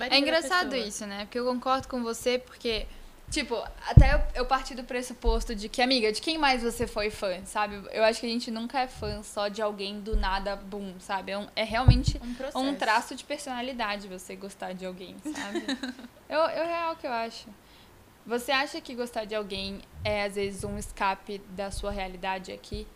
[0.00, 1.24] É engraçado isso, né?
[1.24, 2.86] Porque eu concordo com você, porque,
[3.30, 3.54] tipo,
[3.86, 7.44] até eu, eu parti do pressuposto de que, amiga, de quem mais você foi fã,
[7.44, 7.80] sabe?
[7.92, 11.32] Eu acho que a gente nunca é fã só de alguém do nada, boom, sabe?
[11.32, 12.20] É, um- é realmente
[12.54, 15.62] um um traço de personalidade você gostar de alguém, sabe?
[16.28, 17.46] eu, eu real que eu acho.
[18.26, 22.86] Você acha que gostar de alguém é, às vezes, um escape da sua realidade aqui?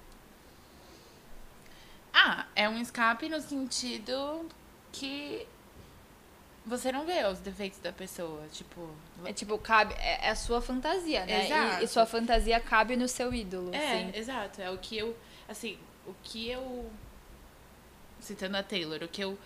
[2.13, 4.47] Ah, é um escape no sentido
[4.93, 5.47] que
[6.65, 8.89] você não vê os defeitos da pessoa, tipo...
[9.25, 9.95] É tipo, cabe.
[9.99, 11.43] É, é a sua fantasia, né?
[11.43, 11.85] E- Exato.
[11.85, 13.75] E, sua fantasia cabe no seu ídolo.
[13.75, 14.19] É, assim.
[14.19, 14.61] exato.
[14.63, 15.17] É o que eu.
[15.49, 16.91] Assim, o que eu.
[18.21, 19.37] Citando a Taylor, o que eu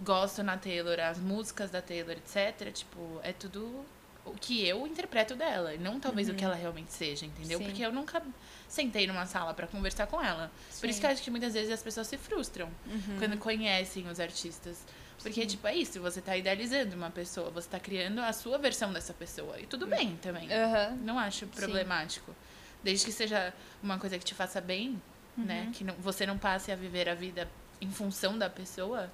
[0.00, 2.72] gosto na Taylor, as músicas da Taylor, etc.
[2.72, 3.84] Tipo, é tudo
[4.24, 5.74] o que eu interpreto dela.
[5.74, 7.58] E não talvez o que ela realmente seja, entendeu?
[7.58, 7.64] Sim.
[7.64, 8.22] Porque eu nunca
[8.68, 10.50] sentei numa sala pra conversar com ela.
[10.78, 11.00] Por isso Sim.
[11.00, 13.16] que eu acho que muitas vezes as pessoas se frustram Uhum.
[13.18, 14.84] quando conhecem os artistas.
[15.22, 18.92] Porque, tipo, é isso, você tá idealizando uma pessoa, você tá criando a sua versão
[18.92, 19.58] dessa pessoa.
[19.60, 20.52] E tudo bem também.
[20.52, 20.98] Aham.
[21.02, 22.34] Não acho problemático.
[22.82, 25.00] Desde que seja uma coisa que te faça bem,
[25.36, 25.70] né?
[25.72, 27.48] Que não- você não passe a viver a vida
[27.80, 29.10] em função da pessoa,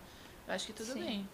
[0.47, 1.05] eu acho que tudo Sim.
[1.05, 1.29] bem.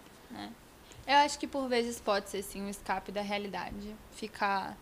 [1.06, 3.94] Eu acho que por vezes pode ser sim um escape da realidade.
[4.12, 4.76] Ficar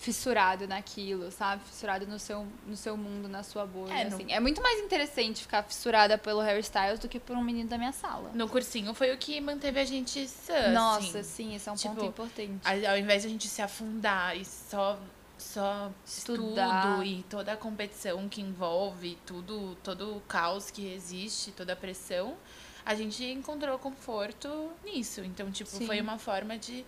[0.00, 1.62] fissurado naquilo, sabe?
[1.64, 3.92] Fissurado no seu, no seu mundo, na sua bolha.
[3.92, 4.32] É, assim.
[4.32, 7.76] é muito mais interessante ficar fissurada pelo Harry Styles do que por um menino da
[7.76, 8.30] minha sala.
[8.32, 11.50] No cursinho foi o que manteve a gente sã, Nossa, assim.
[11.50, 12.86] sim, esse é um Tipo, ponto importante.
[12.88, 14.98] Ao invés de a gente se afundar e só
[15.36, 16.66] só Estudar.
[16.66, 21.76] estudo e toda a competição que envolve, tudo, todo o caos que existe, toda a
[21.76, 22.36] pressão,
[22.84, 25.22] a gente encontrou conforto nisso.
[25.22, 25.86] Então, tipo, Sim.
[25.86, 26.84] foi uma forma de,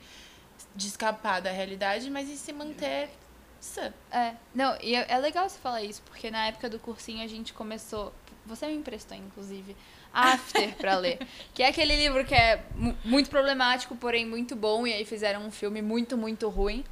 [0.74, 3.11] de escapar da realidade, mas e se manter
[3.61, 3.92] sã.
[4.11, 7.26] É, não, e é, é legal você falar isso, porque na época do cursinho a
[7.28, 8.12] gente começou.
[8.44, 9.76] Você me emprestou, inclusive,
[10.12, 11.18] After pra ler.
[11.55, 15.46] Que é aquele livro que é mu- muito problemático, porém muito bom, e aí fizeram
[15.46, 16.84] um filme muito, muito ruim.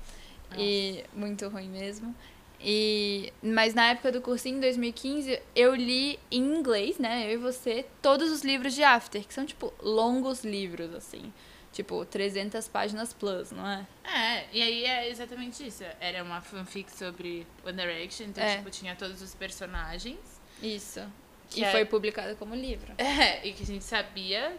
[0.56, 2.14] E muito ruim mesmo.
[2.61, 7.26] E, mas na época do cursinho, em 2015, eu li em inglês, né?
[7.26, 11.32] Eu e você, todos os livros de After, que são, tipo, longos livros, assim.
[11.73, 13.87] Tipo, 300 páginas plus, não é?
[14.05, 15.85] É, e aí é exatamente isso.
[16.01, 18.57] Era uma fanfic sobre One Direction, então, É.
[18.57, 20.18] tipo, tinha todos os personagens.
[20.61, 21.01] Isso.
[21.49, 22.93] Que e é- foi publicado como livro.
[22.99, 24.57] É, e que a gente sabia,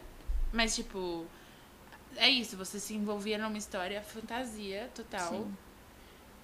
[0.54, 1.26] mas tipo,
[2.16, 5.30] é isso, você se envolvia numa história fantasia total.
[5.30, 5.58] Sim.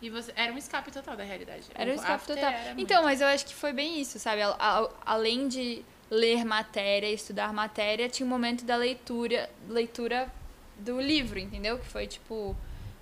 [0.01, 1.63] E você era um escape total da realidade.
[1.73, 2.51] Era um escape After total.
[2.51, 2.81] era muito.
[2.81, 4.41] Então, mas eu acho que foi bem isso, sabe?
[4.41, 10.31] A- a- além de ler matéria, estudar matéria, tinha um momento da leitura, leitura
[10.79, 11.77] do livro, entendeu?
[11.79, 12.55] Que foi tipo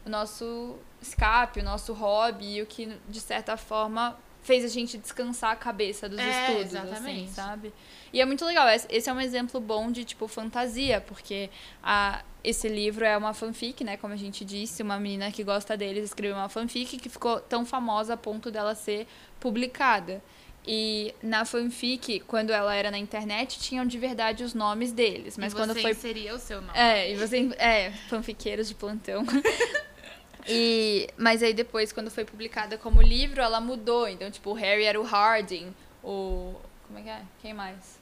[0.06, 4.98] o nosso escape, o nosso hobby, e o que de certa forma fez a gente
[5.00, 7.24] descansar a cabeça dos É, estudos, exatamente.
[7.24, 7.74] assim, sabe?
[8.14, 8.68] E é muito legal.
[8.70, 11.50] Esse esse é um exemplo bom de tipo fantasia, porque
[11.84, 13.98] a esse livro é uma fanfic, né?
[13.98, 17.66] Como a gente disse, uma menina que gosta deles escreveu uma fanfic que ficou tão
[17.66, 19.08] famosa a ponto dela ser
[19.40, 20.22] publicada.
[20.68, 25.38] E na fanfic, quando ela era na internet, tinham de verdade os nomes deles.
[25.38, 26.78] Mas e quando foi inseria o seu nome.
[26.78, 27.50] é, e você.
[27.58, 29.24] É, fanfiqueiros de plantão.
[30.48, 34.08] e, mas aí depois, quando foi publicada como livro, ela mudou.
[34.08, 36.56] Então, tipo, o Harry era o Harding, o.
[36.88, 37.22] Como é que é?
[37.42, 38.00] Quem mais?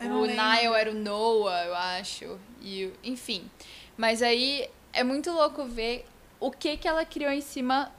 [0.00, 0.26] Eu o.
[0.26, 2.38] Niall era o Noah, eu acho.
[2.60, 3.48] E, enfim.
[3.96, 6.04] Mas aí é muito louco ver
[6.40, 7.92] o que, que ela criou em cima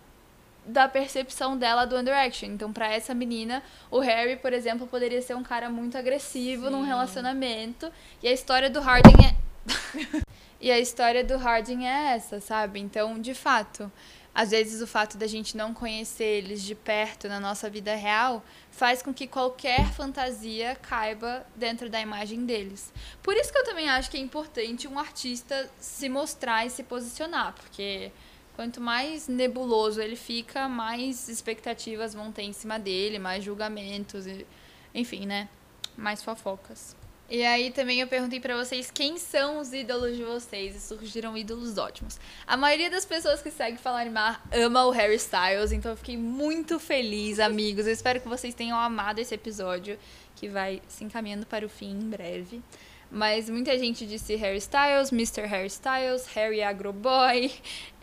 [0.65, 2.49] da percepção dela do One Direction.
[2.49, 6.81] Então, pra essa menina, o Harry, por exemplo, poderia ser um cara muito agressivo num
[6.81, 6.87] Sim.
[6.87, 7.91] relacionamento.
[8.21, 10.21] E a história do Harding é.
[10.59, 12.79] e a história do Harding é essa, sabe?
[12.79, 13.91] Então, de fato,
[14.33, 18.43] às vezes o fato da gente não conhecer eles de perto na nossa vida real
[18.69, 22.93] faz com que qualquer fantasia caiba dentro da imagem deles.
[23.21, 26.81] Por isso que eu também acho que é importante um artista se mostrar e se
[26.83, 28.11] posicionar, porque
[28.55, 34.45] quanto mais nebuloso ele fica, mais expectativas vão ter em cima dele, mais julgamentos, e,
[34.93, 35.49] enfim, né?
[35.97, 36.95] Mais fofocas.
[37.33, 41.37] E aí também eu perguntei pra vocês quem são os ídolos de vocês e surgiram
[41.37, 42.19] ídolos ótimos.
[42.45, 46.17] A maioria das pessoas que segue Falar Mar ama o Harry Styles, então eu fiquei
[46.17, 47.87] muito feliz, amigos.
[47.87, 49.97] Eu espero que vocês tenham amado esse episódio,
[50.35, 52.61] que vai se encaminhando para o fim em breve.
[53.09, 55.47] Mas muita gente disse Harry Styles, Mr.
[55.47, 57.49] Harry Styles, Harry Agroboy.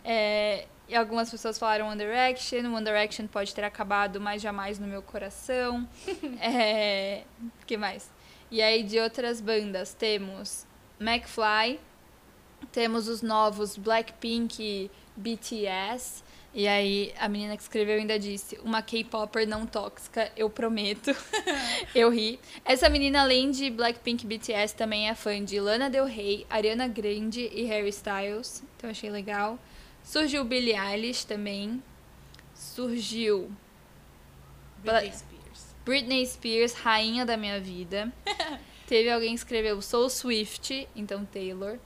[0.03, 2.73] É, e algumas pessoas falaram One Direction.
[2.73, 5.87] One Direction pode ter acabado, mas jamais no meu coração.
[6.41, 7.23] é,
[7.67, 8.09] que mais?
[8.51, 10.65] E aí de outras bandas temos
[10.99, 11.79] McFly,
[12.71, 16.23] temos os novos Blackpink BTS.
[16.51, 21.15] E aí a menina que escreveu ainda disse: uma K-popper não tóxica, eu prometo.
[21.93, 22.39] eu ri.
[22.65, 27.47] Essa menina, além de Blackpink BTS, também é fã de Lana Del Rey, Ariana Grande
[27.53, 28.63] e Harry Styles.
[28.75, 29.59] Então achei legal.
[30.09, 31.83] Surgiu Billie Eilish também.
[32.55, 33.51] Surgiu
[34.83, 35.75] Britney Spears.
[35.85, 38.11] Britney Spears, rainha da minha vida.
[38.87, 41.77] Teve alguém que escreveu Soul Swift, então Taylor.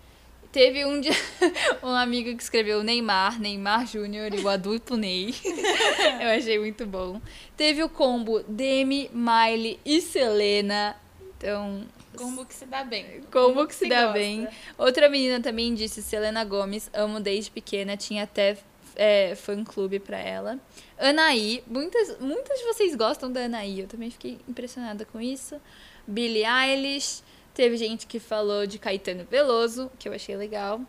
[0.54, 1.02] Teve um,
[1.84, 5.36] um amigo que escreveu Neymar, Neymar Júnior e o adulto Ney.
[6.22, 7.20] Eu achei muito bom.
[7.58, 10.96] Teve o combo Demi, Miley e Selena.
[11.38, 11.84] Então,
[12.18, 13.22] Combo que se dá bem.
[13.32, 14.14] Como que se dá gosta.
[14.14, 14.48] bem.
[14.78, 18.58] Outra menina também disse, Selena Gomes, amo desde pequena, tinha até
[18.96, 20.60] é, fã-clube pra ela.
[20.98, 25.60] Anaí, muitas, muitas de vocês gostam da Anaí, eu também fiquei impressionada com isso.
[26.08, 30.82] Billie Eilish, teve gente que falou de Caetano Veloso, que eu achei legal.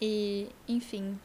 [0.00, 1.18] E, enfim.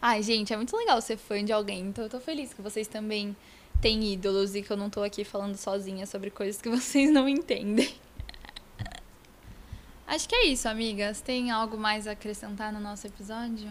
[0.00, 2.88] Ai, gente, é muito legal ser fã de alguém, então eu tô feliz que vocês
[2.88, 3.36] também
[3.80, 7.28] têm ídolos e que eu não tô aqui falando sozinha sobre coisas que vocês não
[7.28, 7.92] entendem.
[10.12, 11.20] Acho que é isso, amigas.
[11.20, 13.68] Tem algo mais a acrescentar no nosso episódio?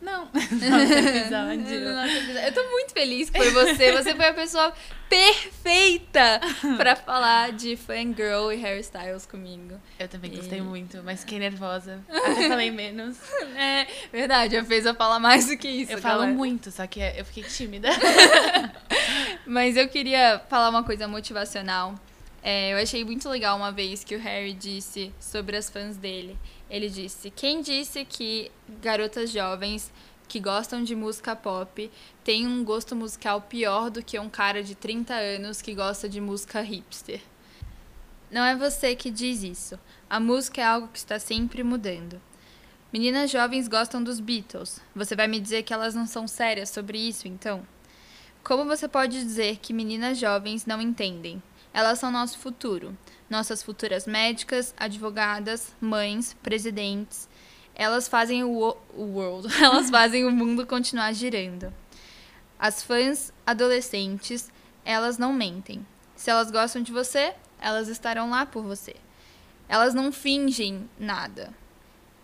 [0.00, 0.24] Não.
[0.34, 1.80] Nosso episódio.
[1.80, 2.38] No nosso episódio.
[2.40, 3.90] Eu tô muito feliz foi você.
[3.92, 4.70] Você foi a pessoa
[5.08, 6.40] perfeita
[6.76, 9.80] pra falar de fangirl e hairstyles comigo.
[9.98, 12.00] Eu também gostei E- muito, mas fiquei nervosa.
[12.10, 13.16] Até falei menos.
[13.56, 15.92] É verdade, já fez eu falar mais do que isso.
[15.92, 16.36] Eu falo galera.
[16.36, 17.88] muito, só que eu fiquei tímida.
[19.46, 21.94] Mas eu queria falar uma coisa motivacional.
[22.46, 26.38] É, eu achei muito legal uma vez que o Harry disse sobre as fãs dele.
[26.68, 28.50] Ele disse: Quem disse que
[28.82, 29.90] garotas jovens
[30.28, 31.90] que gostam de música pop
[32.22, 36.20] têm um gosto musical pior do que um cara de 30 anos que gosta de
[36.20, 37.22] música hipster?
[38.30, 39.80] Não é você que diz isso.
[40.10, 42.20] A música é algo que está sempre mudando.
[42.92, 44.82] Meninas jovens gostam dos Beatles.
[44.94, 47.66] Você vai me dizer que elas não são sérias sobre isso, então?
[48.42, 51.42] Como você pode dizer que meninas jovens não entendem?
[51.74, 52.96] Elas são nosso futuro.
[53.28, 57.28] Nossas futuras médicas, advogadas, mães, presidentes.
[57.74, 61.74] Elas fazem o, o world, elas fazem o mundo continuar girando.
[62.56, 64.52] As fãs adolescentes,
[64.84, 65.84] elas não mentem.
[66.14, 68.94] Se elas gostam de você, elas estarão lá por você.
[69.68, 71.52] Elas não fingem nada.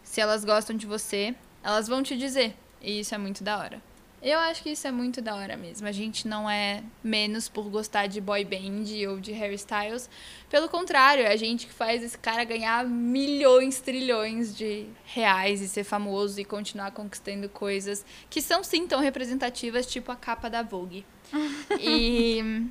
[0.05, 2.57] Se elas gostam de você, elas vão te dizer.
[2.80, 3.89] E isso é muito da hora.
[4.23, 5.87] Eu acho que isso é muito da hora mesmo.
[5.87, 10.11] A gente não é menos por gostar de boy band ou de hairstyles.
[10.51, 15.68] Pelo contrário, é a gente que faz esse cara ganhar milhões, trilhões de reais e
[15.68, 20.62] ser famoso e continuar conquistando coisas que são sim tão representativas, tipo a capa da
[20.62, 21.07] Vogue.
[21.81, 22.68] e,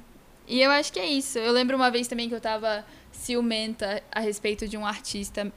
[0.47, 1.39] e eu acho que é isso.
[1.39, 5.52] Eu lembro uma vez também que eu tava ciumenta a respeito de um artista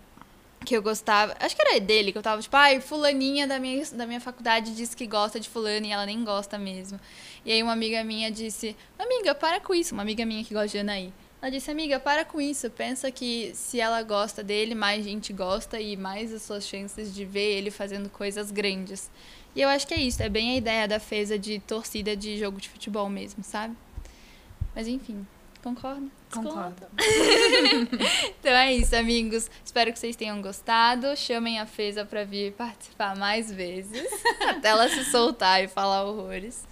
[0.65, 1.35] que eu gostava.
[1.41, 4.75] Acho que era dele, que eu tava tipo, ai, fulaninha da minha, da minha faculdade
[4.75, 6.99] disse que gosta de fulano e ela nem gosta mesmo.
[7.45, 9.95] E aí uma amiga minha disse, amiga, para com isso.
[9.95, 11.13] Uma amiga minha que gosta de Anaí.
[11.41, 12.71] Ela disse, amiga, para com isso.
[12.71, 17.25] Pensa que se ela gosta dele, mais gente gosta e mais as suas chances de
[17.25, 19.11] ver ele fazendo coisas grandes.
[19.55, 20.23] E eu acho que é isso.
[20.23, 23.77] É bem a ideia da feza de torcida de jogo de futebol mesmo, sabe?
[24.75, 25.27] Mas enfim,
[25.63, 26.07] concorda?
[26.33, 26.87] Concordo.
[28.41, 29.51] Então é isso, amigos.
[29.65, 31.17] Espero que vocês tenham gostado.
[31.17, 34.03] Chamem a Feza pra vir participar mais vezes.
[34.49, 36.67] até ela se soltar e falar horrores.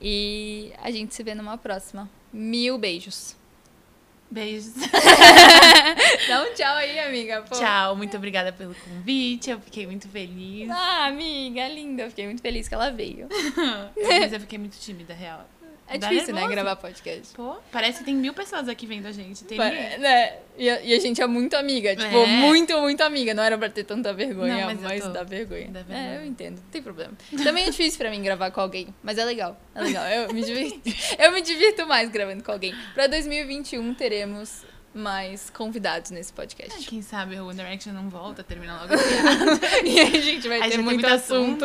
[0.00, 2.08] E a gente se vê numa próxima.
[2.32, 3.34] Mil beijos.
[4.30, 4.74] Beijos.
[6.28, 7.42] Dá um tchau aí, amiga.
[7.42, 7.56] pô.
[7.56, 9.50] Tchau, muito obrigada pelo convite.
[9.50, 10.68] Eu fiquei muito feliz.
[10.70, 12.04] Ah, amiga, linda.
[12.04, 13.28] Eu fiquei muito feliz que ela veio.
[13.96, 15.48] Mas eu fiquei muito tímida, real.
[15.88, 16.54] É Dá difícil, né, nervoso.
[16.54, 17.34] gravar podcast.
[17.34, 19.44] Pô, parece que tem mil pessoas aqui vendo a gente.
[19.44, 20.38] Tem Pa- né?
[20.58, 22.26] E, a, e a gente é muito amiga, tipo, É.
[22.26, 23.32] muito, muito amiga.
[23.34, 25.10] Não era pra ter tanta vergonha, Não, mas mas, tô.
[25.10, 25.68] dá vergonha.
[25.68, 26.14] Dá vergonha.
[26.14, 27.12] É, eu entendo, não tem problema.
[27.44, 30.04] Também é difícil pra mim gravar com alguém, mas é legal, é legal.
[30.06, 30.80] Eu me divirto,
[31.18, 32.74] eu me divirto mais gravando com alguém.
[32.94, 34.64] Pra 2021 teremos
[34.96, 36.86] mais convidados nesse podcast.
[36.88, 39.86] Quem sabe o One Direction não volta, termina logo a piada.
[39.86, 41.64] E aí a gente vai Aí ter tem muito muito assunto.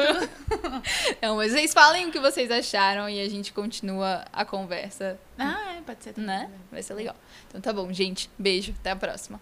[1.22, 5.76] Não, mas vocês falem o que vocês acharam e a gente continua a conversa, Ah,
[5.78, 6.28] é, pode ser também.
[6.28, 6.52] né?
[6.72, 7.16] Vai ser legal.
[7.48, 8.30] Então tá bom, gente.
[8.38, 9.40] Beijo, até a próxima.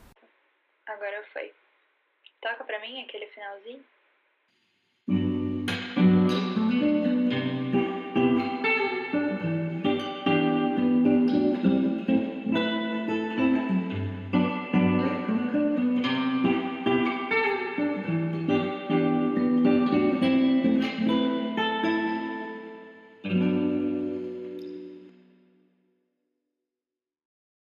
[0.87, 1.51] Agora foi.
[2.41, 3.83] Toca pra mim aquele finalzinho.